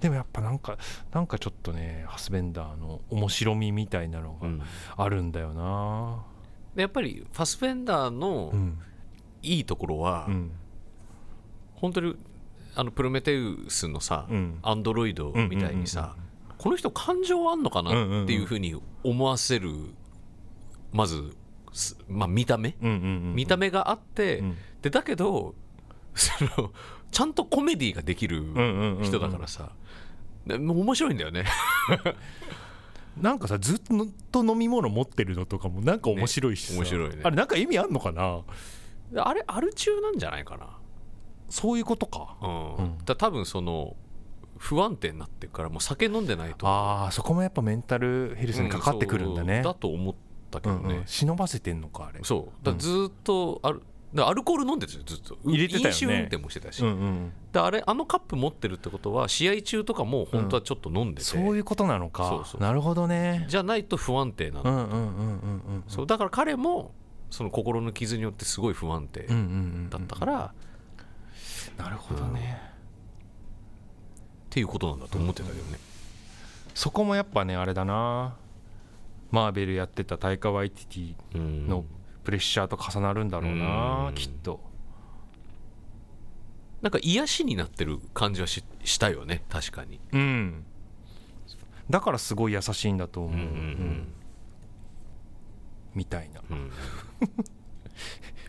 [0.00, 0.76] でもやっぱなんか
[1.12, 4.58] なんかちょっとねハスベンダーの面白みみたいなのうん。
[4.58, 4.64] が
[4.96, 6.24] あるんだよな。
[6.74, 8.78] でやっぱりファスベンダーのうん。
[9.42, 10.50] いいところは、うん。
[11.74, 12.16] 本当に
[12.74, 14.58] あのプロメテウスのさ、うん。
[14.62, 16.16] アンドロイドみたいにさ、
[16.58, 19.70] この人感情あんのかなっていうふうに思わせる
[20.92, 21.36] まず、
[21.72, 22.98] すまあ、見た目、うんうんう
[23.32, 24.56] ん見た目があって、うん。
[24.82, 25.54] でだけど
[26.14, 26.72] その
[27.12, 29.04] ちゃんとコメディができるうんうんうんうん。
[29.04, 29.70] 人だからさ、
[30.46, 31.44] でもう面白いんだよね。
[33.20, 33.80] なんかさずっ
[34.30, 37.20] と飲み物持ってるのとかもなんか面白いしさ、ね面白いね。
[37.22, 38.42] あれなんか意味あんのかな？
[39.16, 40.78] あれアル中なんじゃないかな？
[41.48, 42.36] そういうことか。
[42.42, 42.98] うん、うん。
[43.04, 43.96] だ多分その
[44.58, 46.66] 不安定になってるからもう酒飲んでないと。
[46.68, 49.60] ああそこもやっぱメンタルヘルスにかかってくるんだね。
[49.60, 50.14] う、そうだと思っ
[50.50, 51.06] たけどね、うんうん。
[51.06, 52.20] 忍ばせてんのかあれ。
[52.22, 52.64] そう。
[52.64, 55.38] だずーっとあるだからアルコール飲んでるんですよずっと。
[55.44, 55.88] 入れてたよね。
[55.88, 57.32] 飲酒運転もしてたし、うんうん。
[57.52, 62.28] であれあのカップ持ってるってことは試合中とかも本当はちょっと飲んでて、そういうことなのか。
[62.28, 63.46] そうそうなるほどね。
[63.48, 65.84] じゃないと不安定なの、うんうんうんうんうん。
[65.88, 66.92] そうだから彼も
[67.30, 69.44] その心の傷によってすごい不安定うんうんう
[69.86, 70.54] んだったから、
[71.76, 72.60] なるほどね。
[74.46, 75.78] っていうことなんだと思ってたけどね、
[76.74, 78.36] そこもやっぱねあれだな。
[79.32, 81.42] マーベルやってたタイカ・ワイティテうん。
[81.66, 81.84] ィの
[82.26, 84.14] プレッシャーと重なるんだろうなうん。
[84.16, 84.58] きっと。
[86.82, 90.00] なんか癒しになってる感じはししたよね確かに。
[90.12, 90.64] うん。
[91.88, 94.08] だからすごい優しいんだと思う、うんうんうん。
[95.94, 96.40] みたいな。
[96.50, 96.56] うん。
[96.56, 96.72] う ん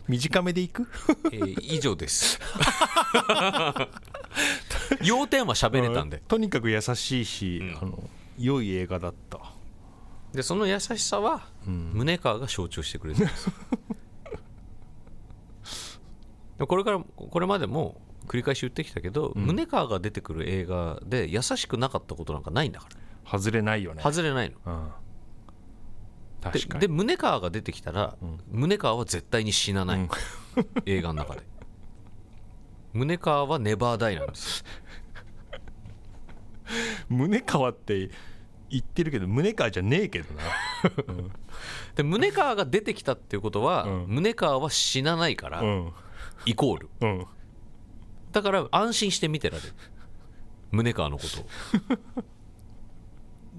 [0.08, 0.88] 短めでいく？
[1.32, 2.40] えー以上です。
[5.04, 6.20] 要点は喋れたんで。
[6.26, 7.78] とにかく優しいし、うん。
[7.78, 9.38] あの良い映画だった、
[10.32, 11.92] でその優しさはうん。
[11.94, 13.50] 宗川が象徴してくれてるんです。
[16.58, 19.46] でこれからこれまでも繰り返し言ってきたけど、うん。
[19.46, 22.88] 宗川が出てくる映画で優しくなかったことなんかないんだか
[23.24, 23.38] ら。
[23.38, 24.02] 外れないよね。
[24.02, 24.56] 外れないの。
[24.64, 24.90] うん、
[26.40, 26.80] で確かに。
[26.80, 28.60] で宗川が出てきたら、うん。
[28.68, 30.08] 宗川は絶対に死なない、うん。
[30.86, 31.42] 映画の中で。
[32.94, 34.64] 宗川はネバーダイなんです
[37.08, 38.10] 宗川って
[38.70, 40.42] 言ってるけど宗川じゃねえけどな、
[41.08, 41.32] うん。
[41.94, 44.14] で宗川が出てきたっていうことは、うん。
[44.16, 45.92] 宗川は死なないから、うん。
[46.44, 46.88] イコール。
[47.00, 47.26] うん、
[48.32, 49.72] だから安心して見てられる。
[50.70, 51.46] 宗川のことを。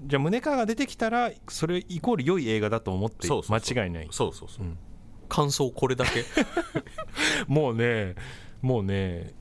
[0.06, 4.08] じゃあ宗川が出てきたらそれイコール良い映画だと思って間違いない。
[4.10, 4.78] そうそうそう、うん。
[5.28, 6.24] 感想これだけ？
[7.46, 8.14] もうね
[8.62, 9.34] もうね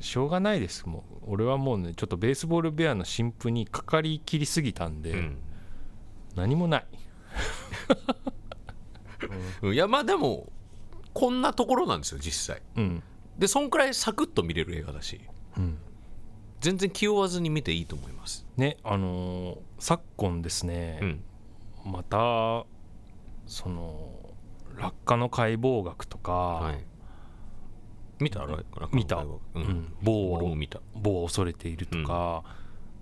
[0.00, 5.38] しょうがないですもう俺はもうねちょっとベースボールベアの新譜にかかりきりすぎたんで、うん。
[6.34, 6.86] 何もない。
[9.62, 9.72] うん。
[9.74, 10.52] いやまあでも
[11.12, 12.62] こんなところなんですよ実際。
[12.76, 13.02] うん。
[13.38, 15.20] でそんくらいサクッと見れる映画だし
[15.56, 15.78] うん。
[16.60, 18.46] 全然気負わずに見ていいと思います。
[18.56, 21.24] ねあのー昨今ですね、うん。
[21.84, 22.64] また
[23.46, 24.10] その
[24.76, 26.84] 落下の解剖学とか、はい
[28.18, 28.58] 見たら
[28.92, 29.62] 見た、ううん。
[29.62, 30.80] ん、ボー俺も見た。
[30.94, 32.42] ボーはおそれているとか、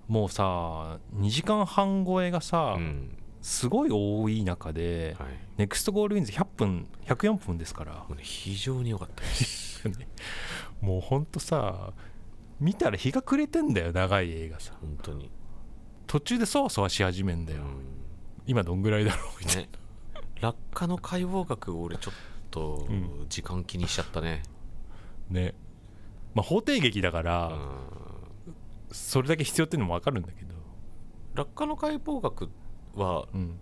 [0.07, 3.17] もうさ2時間半超えがさ、うん。
[3.41, 5.27] すごい多い中で、はい。
[5.57, 7.93] ネクストゴールウィンズ100分104分ですから。
[7.93, 9.87] ね非常に良かったです。
[10.81, 11.93] もうほんとさ
[12.59, 14.73] 見たら日が暮れてんだよ長い映画さ。
[14.81, 15.29] 本当に、
[16.07, 17.83] 途中でそわそわし始めんだよ、うん。
[18.47, 19.39] 今どんぐらいだろう？
[19.39, 19.69] みたいね。
[20.41, 22.13] 落下の解剖学俺ちょっ
[22.49, 23.25] とうん。
[23.29, 24.54] 時間気にしちゃったね、な
[25.29, 25.55] ね。
[26.33, 27.79] まあ法廷劇だかうら、ん、
[28.91, 30.55] それだけ必要っていうのも分かるんだけど、
[31.33, 32.49] 落下の解剖学
[32.95, 33.59] はうん、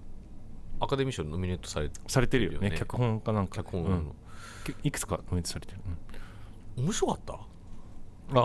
[0.80, 2.71] アカデミー賞にノミネートされてされてるよね。
[2.78, 3.58] 脚本かなんか。
[3.63, 4.13] 脚本、うん。
[4.84, 5.80] いくつかノミネートされてる、
[6.78, 6.86] うん。
[6.86, 7.38] 面白かった、あ
[8.36, 8.39] あ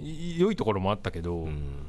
[0.00, 1.86] い良いところもあったけど、うん、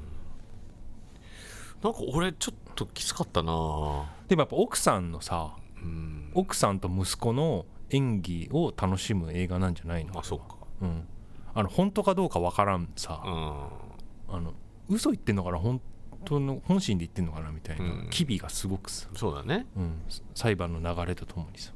[1.83, 6.31] なんか俺ちょっときつかったなでもやっぱ奥さんのさうん。
[6.33, 10.19] 奥さんと息子の演技を楽しむ映画なんじゃないの？
[10.19, 10.57] あそっか。
[10.81, 11.07] うん、
[11.53, 14.35] あの本当かどうかわからんさ、うん。
[14.35, 14.53] あの
[14.89, 15.81] 嘘言ってんのかなほん
[16.25, 18.07] 当の本心で言ってんのかなみたいな、うん。
[18.09, 19.67] 機微がすごくさ、そうだね。
[19.77, 20.01] うん、
[20.33, 21.71] 裁判の流れとともにさ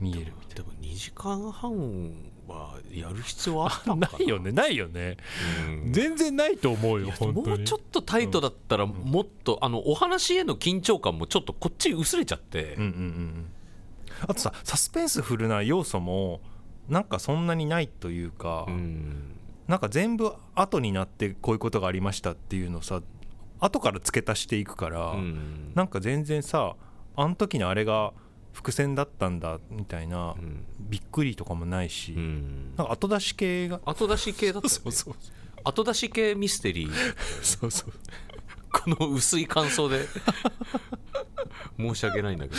[0.00, 2.12] 見えるみたいでも2時間半
[2.48, 4.10] はやる必要あったかな？
[4.18, 5.16] いよねないよね、
[5.68, 5.92] うん。
[5.92, 7.48] 全然ないと思うよ本当に。
[7.48, 13.52] もうちょっとタイトだったらもっと、あのお話への緊張感もちょっとこっち薄れちゃって、うんうんうんうん
[14.26, 16.40] あとさサスペンスフルな要素も
[16.88, 19.36] なんかそんなにないというか、うん。
[19.68, 23.00] なんか全部後になってこういうことがありましたっていうのをさ
[23.60, 25.72] 後から付け足していくから、うん。
[25.74, 26.74] なんか全然さ
[27.16, 28.12] あの時のあれが
[28.52, 30.64] 伏線だったんだみたいな、うん。
[30.80, 32.74] びっくりとかもないし、うん。
[32.76, 35.14] なんか後出し系が後出し系だったよ、ね、そうそう。
[35.64, 36.92] 後出し系ミステリー。
[37.42, 37.92] そうそう。
[38.72, 40.06] この薄い感想で
[41.78, 42.56] 申し訳ないんだけど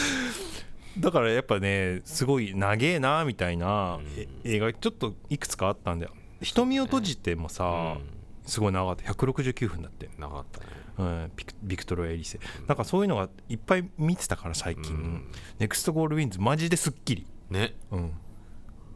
[0.97, 3.99] だからやっぱねすごい長えなみたいな、
[4.43, 6.13] 映画ちょっといくつかあったんだよ。
[6.41, 7.97] 瞳を閉じてもさ、
[8.45, 9.11] すごい長かった。
[9.13, 10.65] 169分だって、なかったね。
[10.95, 12.39] うん、ビクビクトリア・エリセ。
[12.67, 15.31] なんかそういうのがいっぱい見てたから最近、うん。
[15.59, 17.73] ネクストゴールウィンズマジですっきり、ね。
[17.91, 18.13] うん、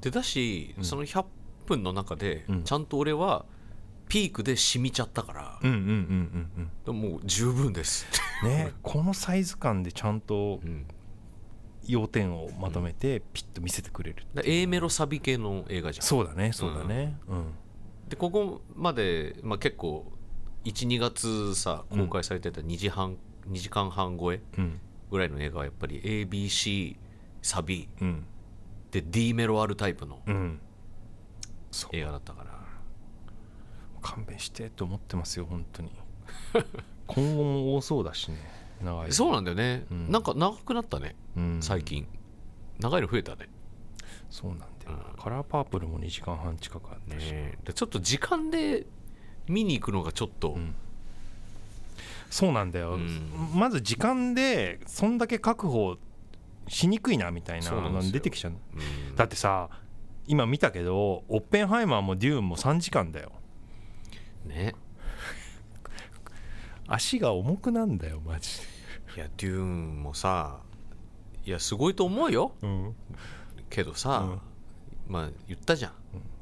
[0.02, 0.84] でだし、うん。
[0.84, 1.26] その100
[1.66, 2.64] 分の中で、うん。
[2.64, 3.46] ちゃんと俺は
[4.08, 5.82] ピークで染みちゃったから、うんうんうん
[6.58, 8.06] うんでももう十分です、
[8.44, 10.86] うんねこのサイズ感でちゃんとうん、
[11.88, 16.06] 要点をまとめてピッと見せてくれる、だ A メロサビ系の映画じゃん。
[16.06, 17.18] そうだねそうだね。
[17.28, 17.54] うん、
[18.10, 20.12] でここまで、まあ、結構
[20.66, 23.18] 12月さ公開されてた2時半、
[23.50, 24.80] 2時間半超えうん。
[25.10, 26.98] ぐらいの映画はやっぱり ABC
[27.42, 28.26] サビうん。
[28.92, 30.20] で D メロあるタイプの
[31.94, 32.58] 映画だったから。
[34.02, 35.92] 勘弁してと思ってますよ本当に。
[37.08, 38.38] 今後も多そうだしね
[38.82, 39.12] 長い。
[39.12, 40.12] そうなんだよね、うん。
[40.12, 41.16] なんか長くなったね。
[41.36, 41.58] うん。
[41.62, 42.08] 最近、
[42.80, 43.50] 長いの増えたね。
[44.30, 44.70] そうなんだよ、
[45.14, 45.22] うん。
[45.22, 48.86] カラーパープルも2時間半近くあったし、ねでちょっと時間で
[49.48, 50.76] 見に行くのがちょっと、うん。
[52.30, 53.32] そうなんだよ、うん。
[53.56, 55.98] まず時間でそんだけ確保
[56.68, 59.16] しにくいなみたいな出てきちゃううん。
[59.16, 59.70] だってさ
[60.28, 63.32] 今見たけどオッペンハイマーもデューンも3時間だよ。
[64.46, 64.76] ね
[66.88, 68.50] 足が重くなんだよマジ
[69.16, 70.60] いやデューンもさ
[71.48, 72.52] いやすごいと思うよ。
[72.62, 72.96] で、うん、
[73.70, 74.38] けどさ、
[75.08, 75.94] まあ言ったじゃん、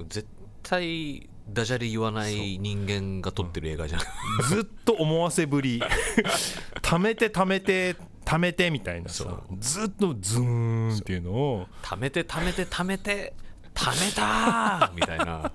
[0.10, 0.28] 絶
[0.64, 4.02] 対ダジャレ言わない人間が撮ってる映画じゃん、
[4.50, 5.80] ずっと思わせぶり。
[6.82, 9.44] 溜めて溜めて溜めてみたいなさ。
[9.60, 11.68] ずっとズーンっていうのを。
[11.84, 13.34] 貯めて貯めて貯めて
[13.76, 15.52] 貯めたーみたいな。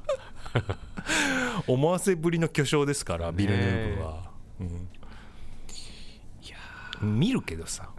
[1.66, 4.29] 思わせぶりの巨匠ですから、ねビルヌーブは、
[4.60, 6.56] うん、いや
[7.00, 7.90] 見るけどさ、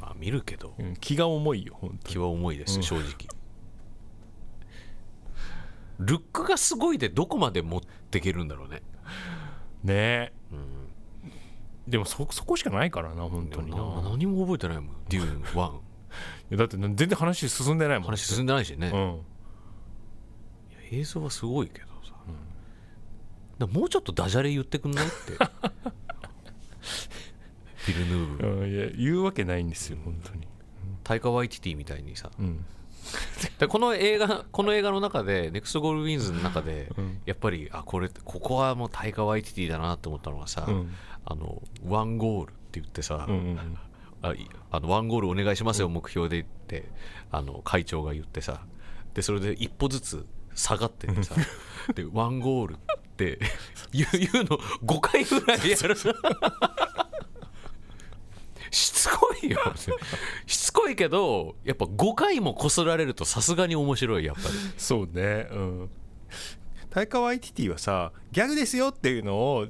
[0.00, 0.74] まあ見るけど。
[0.78, 2.82] うん気が重いよ本当気は重いです、うん。
[2.82, 3.10] 正直。
[5.98, 7.80] ルックがすごいでどこまで持っ
[8.10, 8.82] ていけるんだろうね、
[9.84, 10.32] ね。
[10.50, 10.88] うん、
[11.86, 13.76] でもそそこしかないからな本で当にな。
[14.10, 15.80] 何も覚えてないもんデューン1 い
[16.50, 18.06] やだって全然話進んでないもん。
[18.06, 19.20] 話進んでないしね、いやうん
[20.90, 21.86] 映像はすごいけど
[23.58, 25.14] もうちょっとダジャレ言ってくんないって。
[27.86, 28.46] ビルヌーブ。
[28.46, 30.46] うんいや言うわけないんですよ本当に。
[31.04, 32.30] タイカ・ワイティティみたいにさ。
[32.38, 32.64] うん。
[33.58, 37.20] でこの映画この映画の中でネクストゴールウィンズの中で、うん。
[37.26, 40.94] やっぱりあこれここはもうタイカ・ワイティティだなと思ったのがさ、うん。
[41.24, 43.78] あのワンゴールって言ってさ、うんうん
[44.24, 46.88] あいあのワンゴールお願いしますよ、目標でって
[47.32, 48.62] あの会長が言ってさ
[49.14, 51.34] でそれで一歩ずつ下がってってさ
[51.94, 52.76] でワンゴール
[53.12, 53.38] って
[53.92, 55.96] 言うの5回ぐらいやる。
[58.70, 59.60] しつこいよ。
[60.46, 64.48] しつこいけどやっぱ5回もこすられるとさすがに面白いやっぱり。
[64.78, 65.46] そうね。
[65.50, 65.90] うん。
[66.88, 69.66] タイカ・ワイティティはさギャグですよっていうのを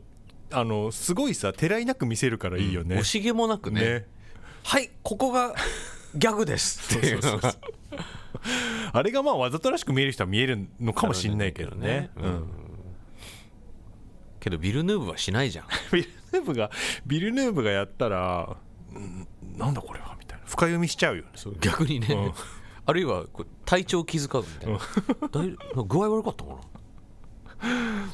[0.53, 3.81] あのすごいさてらいなく見せるからいいよね、惜しげもなくね。
[3.81, 4.07] ね。
[4.63, 5.55] はいここが
[6.15, 6.97] ギャグです。
[6.99, 7.55] っていうのが。
[8.93, 12.11] あれがまあわざとらしく見える人は見えるのかもしんないけどね。
[12.17, 12.25] うん。
[12.25, 12.62] うん
[14.43, 15.67] けどビルヌーブはしないじゃん。
[15.95, 16.71] ビルヌーブが
[17.07, 18.57] ビルヌーブがやったら
[18.93, 20.45] んなんだこれはみたいな。
[20.47, 21.29] 深読みしちゃうよね。
[21.61, 22.33] 逆にね、うん。
[22.85, 24.81] あるいはこう体調気遣うみたいな。
[25.31, 26.55] 大なんか具合悪かったか
[27.63, 28.09] な、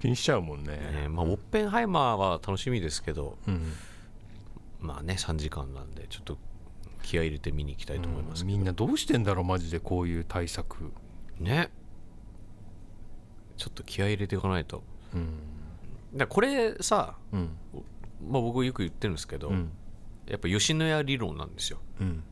[0.00, 0.78] 気にしちゃうもんね。
[1.02, 3.72] ねまあ、オッペンハイマーは楽しみですけどうん。
[4.80, 6.38] まあね3時間なんでちょっと
[7.02, 10.92] 気合い入れて見に行きたいと思いますけど、みんなどうしてんだろうマジでこういう対策。
[11.38, 11.70] ね。
[13.56, 14.82] ちょっと気合い入れていかないと。
[15.14, 15.51] うん
[16.14, 17.56] だこれさ、うん。
[18.28, 19.70] まあ、僕よく言ってるんですけど、うん。
[20.26, 21.78] やっぱ吉野家理論なんですよ。
[22.00, 22.22] うん。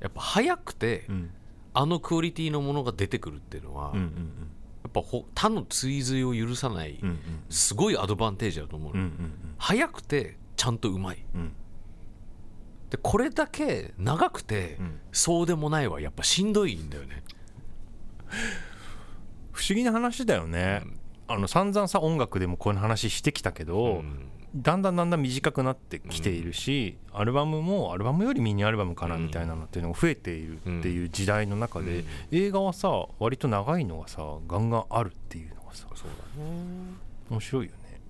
[0.00, 1.30] やっぱ早くて、うん。
[1.74, 4.50] あのクオリティのものが出てくるっていうのは、うんうん
[4.88, 7.18] っぱほ他の追随を許さないうんうん
[7.48, 11.24] すごいアドバンテージだと思うの、うんうん早くてちゃんとうまい。
[11.34, 11.52] うん。
[12.90, 15.00] でこれだけ長くて、ん。
[15.12, 17.22] そうでもないはやっぱしんどいんだよね。
[19.52, 20.84] 不思議な話だよね、
[21.28, 24.28] あの散々さ音楽でもこういう話してきたけど、ん。
[24.56, 36.08] だんだんだんだん短くなってきているし、アルバムもアルバムよりミニアルバムかなみたいなのっていうのが増えているっていう時代の中で、映画はさ割と長いのがさガンガンあるっていうのがさそう
[36.38, 36.50] だね。
[37.28, 38.00] 面白いよね。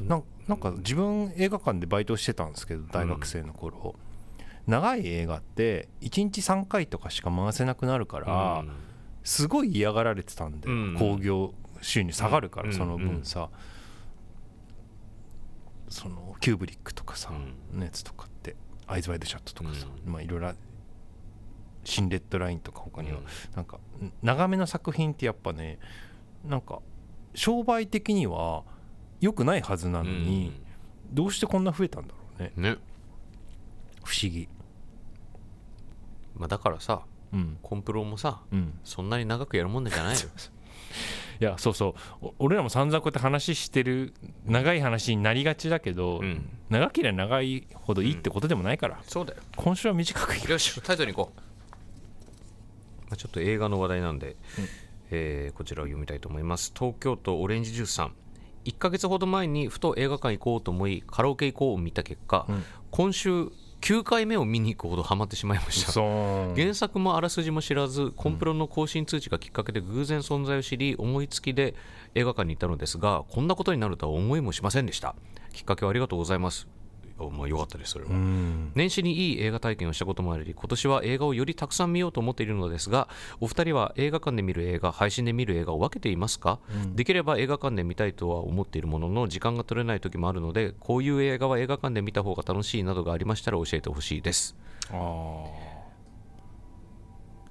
[0.00, 3.94] なんなんか自分映画館でバイトしてたんですけど大学生の頃、
[4.66, 8.70] 長い映画って1日3回とかしか回せなくなるから、うん
[9.30, 10.96] すごい嫌がられてたんだようん。
[10.98, 12.70] 興行収入下がるかうん。
[12.70, 13.48] らその分さ。
[15.88, 17.30] そのキューブリックとかさ
[17.72, 17.78] うん。
[17.78, 18.56] のやつとかって
[18.88, 20.52] アイズワイドシャットとかさうまあいろいろ
[21.84, 23.24] 新レッドラインとか他にはうん。
[23.54, 25.78] なんかん長めの作品ってやっぱね
[26.44, 26.80] なんか
[27.34, 28.64] 商売的には
[29.20, 30.60] 良くないはずなのに
[31.12, 32.52] どうしてこんな増えたんだろうね。
[32.56, 32.76] うんね、
[34.02, 34.48] 不思議。
[36.36, 37.02] まあ、だからさ
[37.32, 37.58] うん。
[37.62, 38.78] コンプロもさうん。
[38.84, 40.20] そんなに長くやるもんじゃないよ。
[41.40, 42.26] い やそうそう。
[42.26, 44.12] お俺らも散々こうやって話してる
[44.44, 46.48] 長い話になりがちだけど、うん。
[46.68, 49.38] 長ければ長いほどいいってことでもないから、そうだよ。
[49.56, 51.40] 今週は短くいくよしタイトルに行こう、
[53.08, 54.36] まあ、ちょっと映画の話題なんで、
[55.10, 56.72] えーこちらを読みたいと思います。
[56.76, 58.12] 東京都オレンジジュースさん。
[58.66, 62.62] 1ヶ月ほど前にふと映画館行こうと思いカラオケ行こうを見た結果、うん。
[62.90, 63.50] 今週
[63.80, 65.92] 9回目を見に行くほどハマってしまいました。
[66.54, 71.74] 原作もあらすじも知らずコンプロの更新通知がきっかけで偶然存在を知り思いつきで
[72.14, 75.14] 映画館に行ったのですがこんなことになるとは思いもしませんでした。
[75.52, 76.68] きっかけはありがとうございます
[77.28, 78.72] まあ、よかったですそれは、うん。
[78.74, 83.08] 年始にいい映画体験をしたこともあり今年は映画をよりたくさん見ようと思っているのですが
[83.40, 86.60] お二人は映画館で見る映画配信で見る映画を分けていますか、
[86.94, 94.56] できれば映画館で見たいとは思っているものの時間が取れない時もあるのでこういう映画は映画館で見た方が楽しいなどがありましたら教えてほしいです。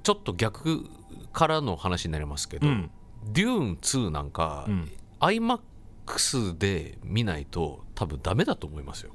[0.01, 0.85] ちょっと逆
[1.33, 2.91] からの話になりますけど、うん。
[3.31, 4.91] デューン2なんか、うん。
[5.19, 9.11] IMAX で見ないと多分ダメだと思いますよ、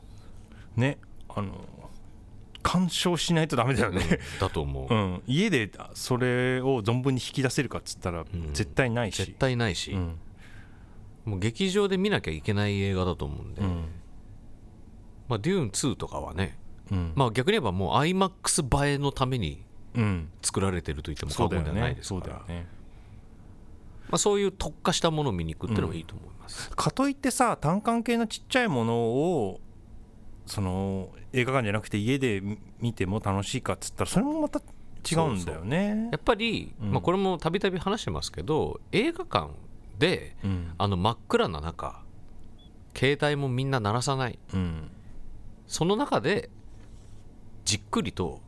[0.77, 0.99] ね
[1.29, 1.68] あの
[2.62, 8.27] 鑑賞しないとダメだよね、だと思う、 うん、家でそれを存分に引き出せるかっつったらん。
[8.55, 10.18] 絶対ないし、絶対ないし、うん。
[11.27, 13.85] もう劇場で見なきゃいけない映画だと思うんで、うん。
[15.29, 16.59] まあ、デューン2とかはね、
[16.91, 17.12] うん。
[17.14, 19.62] まあ、逆に言えばもう IMAX 映えのために
[19.95, 22.20] うん、作られてると言っても過言ではないねですから。
[22.22, 22.66] そうだよね。
[24.09, 29.61] まあ、そういう特化したものを見に行くっていうのもいいと思います、かといってさ単管系のちっちゃいものを
[30.47, 34.61] その映画館じゃなくて家で見見ても楽しいかっつったらそれもまた
[35.11, 36.09] 違うんだよね。
[36.12, 36.92] やっぱり、うん。
[36.92, 39.51] まあ、これもたびたび話してますけど映画館
[39.99, 40.74] でうん。
[40.78, 42.03] あの真っ暗な中
[42.95, 44.38] 携帯もみんな鳴らさない。
[44.53, 44.90] うん。
[45.66, 46.51] その中で
[47.64, 48.40] じっくりと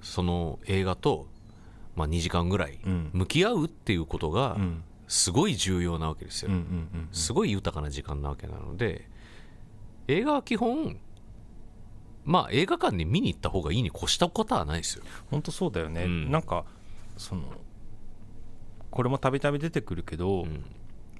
[0.00, 1.26] その映画と、
[1.96, 3.10] まあ、2時間ぐらいうん。
[3.12, 4.84] 向き合うっていうことがうん。
[5.10, 6.52] すごい重要なわけですよ、
[7.10, 9.08] すごい豊かな時間なわけなので
[10.06, 11.00] 映画は基本
[12.24, 15.04] まあ映画館に見に行った方がいいに越したことはないですよ。
[15.30, 16.30] 本当そうだよね、うん。
[16.30, 16.64] なんか
[17.16, 17.42] その
[18.90, 20.64] これもたびたび出てくるけど、うん。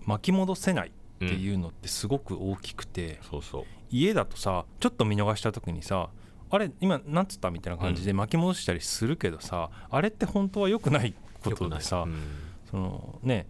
[0.07, 3.64] 巻き戻せないっていうのってすごく大きくて、そうそう。
[3.90, 6.09] 家だとさちょっと見逃した時にさ
[6.48, 12.22] あれ今なんつったみたいな感じで巻き戻したりするけどさ、あれって本当は良くないことでさ、うん。
[12.70, 13.46] そのね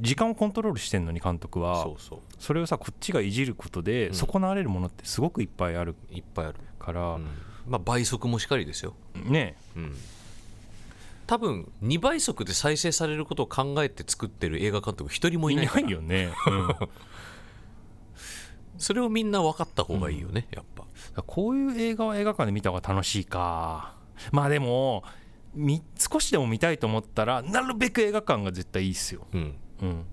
[0.00, 1.86] 時間をコントロールしてんのに監督は
[2.38, 4.14] それをさこっちがいじることで、うん。
[4.14, 5.94] 損なわれるものってすごくいっぱいある。
[6.10, 7.26] いっぱいある、から、うん。
[7.66, 9.94] まあ倍速もしかりですよ、ねうん、
[11.28, 16.88] 多分2倍速で再生されることを考えて作ってる映画監督一人もいいないないよね、うん。
[18.78, 20.84] それをみんな分かった方がいいよね、やっぱ。
[21.14, 23.94] らこういう映画は映画館で見た方が楽しいか。
[24.32, 25.04] まあでも
[25.54, 29.54] み少しでも見たいと思ったらなるべく映画館が絶対いいっすよ、うん。
[29.82, 30.04] うん、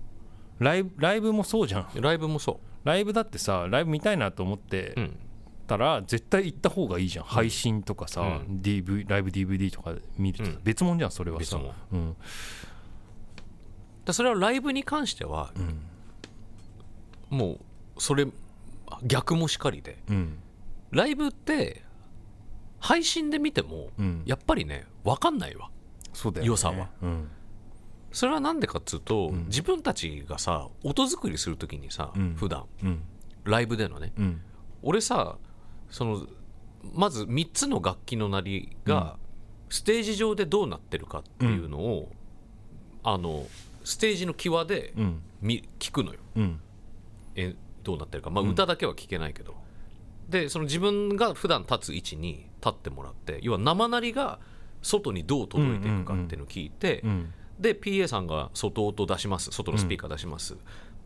[0.60, 1.88] ライブライブもそうじゃん。
[1.96, 5.02] ライブもそライブだってさライブ見たいなと思ってう、う
[5.74, 10.60] ん、たら絶対行った方がいいじゃん、配信とかさ、う DV ライブ DVD とか見るとさうん。
[10.64, 11.60] 別物じゃんそれはさ、
[11.92, 12.16] うん。
[14.04, 17.38] だそれはライブに関してはうん。
[17.38, 17.60] もう
[17.98, 18.26] それ
[19.04, 20.38] 逆もしかりでうん。
[20.90, 21.84] ライブって
[22.80, 24.22] 配信で見てもうん。
[24.26, 25.70] やっぱりね分かんないわ。
[26.12, 26.48] そうだよね。
[26.48, 26.88] 良さは。
[27.02, 27.28] うん。
[28.12, 29.46] それはなんでかっつうと、うん。
[29.46, 32.34] 自分たちがさ音作りする時にさ、うん。
[32.34, 33.02] 普段うん。
[33.44, 34.40] ライブでのねうん。
[34.82, 35.36] 俺さ
[35.90, 36.26] その
[36.94, 39.16] まず3つの楽器の鳴りが
[39.68, 42.12] ステージ上でどうなってるかっていうのを、
[43.02, 43.46] あの
[43.84, 45.22] ステージの際でうん。
[45.40, 46.20] 見聞くのよ。
[46.36, 46.60] うん。
[47.34, 49.54] えどうなってるか、まあ、歌だけは聞けないけど、
[50.28, 54.38] でその自分が普段立つ位置に立ってもらって要は生鳴りが
[54.82, 57.32] 外にどう届いていくかっていうのを聞いて、うん。
[57.58, 59.50] で PA さんが外音出します。
[59.50, 60.56] 外のスピーカー出します、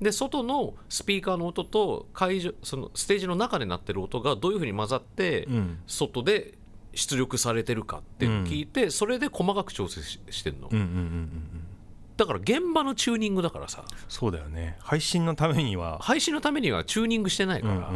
[0.04, 5.78] で外のスピーカーの音と会場そのステージの中で鳴ってる音がどういうふうに混ざって、うん。
[5.86, 6.54] 外で
[6.92, 10.68] 出力されてるかって聞いて、それで細かく調整ししてんの、
[12.16, 13.84] だから現場のチューニングだからさ。
[14.08, 14.76] そうだよね。
[14.78, 15.98] 配信のためには。
[16.00, 17.92] 配信のためにはチューニングしてないから、っ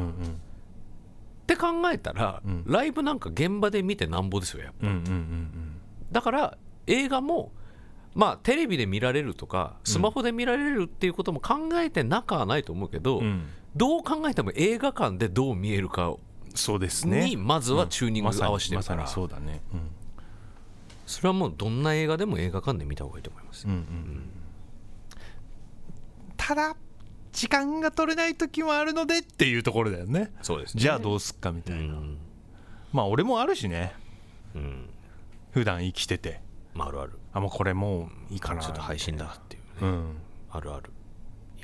[1.47, 2.65] て考えたら、うん。
[2.67, 4.89] ライブなんか現場で見てなんぼですよやっぱ
[6.11, 7.53] だから映画も
[8.15, 13.25] まあテレビで見られるとかスマホで見られるっていうことも考えてなかはないと思うけど、うん。
[13.25, 13.47] うん
[13.77, 16.15] どう考えても映画館でどう見えるか
[16.55, 17.29] そうですね。
[17.29, 19.61] にまずはチューニング合わせてるから、まさにまさにそうだね。
[21.07, 24.31] それはもうどんな映画でも映画館で見た方がいいと思います、うんうんうん。
[26.37, 26.77] ただ
[27.33, 30.33] 時間が取れない時もあるのでっていうところだよね。
[30.43, 30.81] そうですね。
[30.81, 32.17] じゃあどうすっかみたういな、ん、
[32.93, 33.93] まあ俺もあるしね。
[34.57, 34.89] うん、
[35.53, 36.41] 普段生きてて。
[36.75, 38.61] まああるあるあもうこれもういいかな。
[38.61, 40.17] ちょっと配信だっていうね、うん。
[40.51, 40.93] あるある。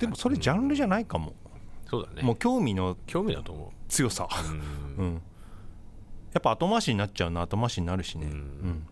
[0.00, 1.34] でもそれジャンルじゃないかも、
[1.88, 2.22] そうだね。
[2.22, 5.06] もう興味の興味だと思強さ、う、うん。
[5.06, 5.14] うん、
[6.32, 8.32] やっぱ後回しになっちゃうな後回しになるしね、うん。
[8.32, 8.86] うん。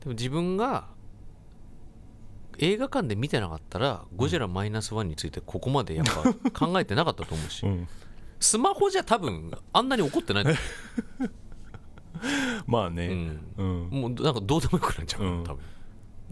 [0.00, 0.88] でも自分が
[2.58, 6.06] 映画館で見てなかったら「ゴジラマイナスワンについてここまでやっ
[6.50, 7.88] ぱ考えてなかったと思うし、 うん。
[8.38, 10.50] スマホじゃ多分あんなに怒ってないと
[12.66, 13.88] まあ思う、ね、ううん。
[13.88, 15.44] ん、もうなんかどうでもよくなっちゃう、うん。
[15.44, 15.62] 多分。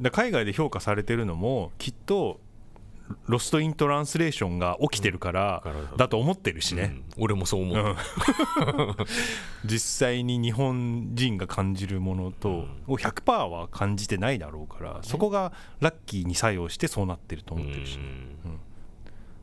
[0.00, 2.40] だ海外で評価されてるのもきっと
[3.26, 5.96] ロストイントランスレーションが起きてるからうん。
[5.96, 7.24] だと思ってるしね、うん。
[7.24, 7.96] 俺もそう思う、うん。
[9.64, 18.60] 実際に日本人が感じるものとを100%は感じてないだろうからそこがラッキーに作用してそうなってると思ってるし、うん。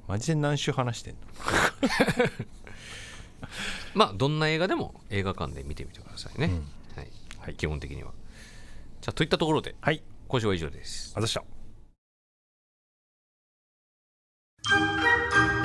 [0.08, 1.20] マジで何週話してんの？
[3.96, 6.52] まあどんな映画でも映画館で見てみてくださいね、
[6.96, 7.08] はい。
[7.40, 7.56] はい。
[7.56, 8.12] 基本的には。
[9.02, 10.04] じゃあといったところではい。
[10.28, 11.44] 今週は以上ですあざした。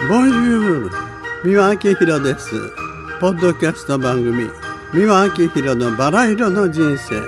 [0.08, 0.90] ボンジュール
[1.44, 2.50] 三輪明宏です。
[3.20, 4.48] ポッドキャスト番組
[4.94, 7.20] 三輪明宏のバラ色の人生。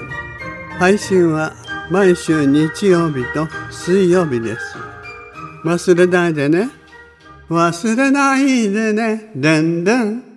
[0.78, 1.52] 配信は
[1.90, 4.76] 毎週日曜日と水曜日です。
[5.64, 6.70] 忘れないでね。
[7.48, 9.32] 忘れないでね。
[9.34, 10.31] でんでん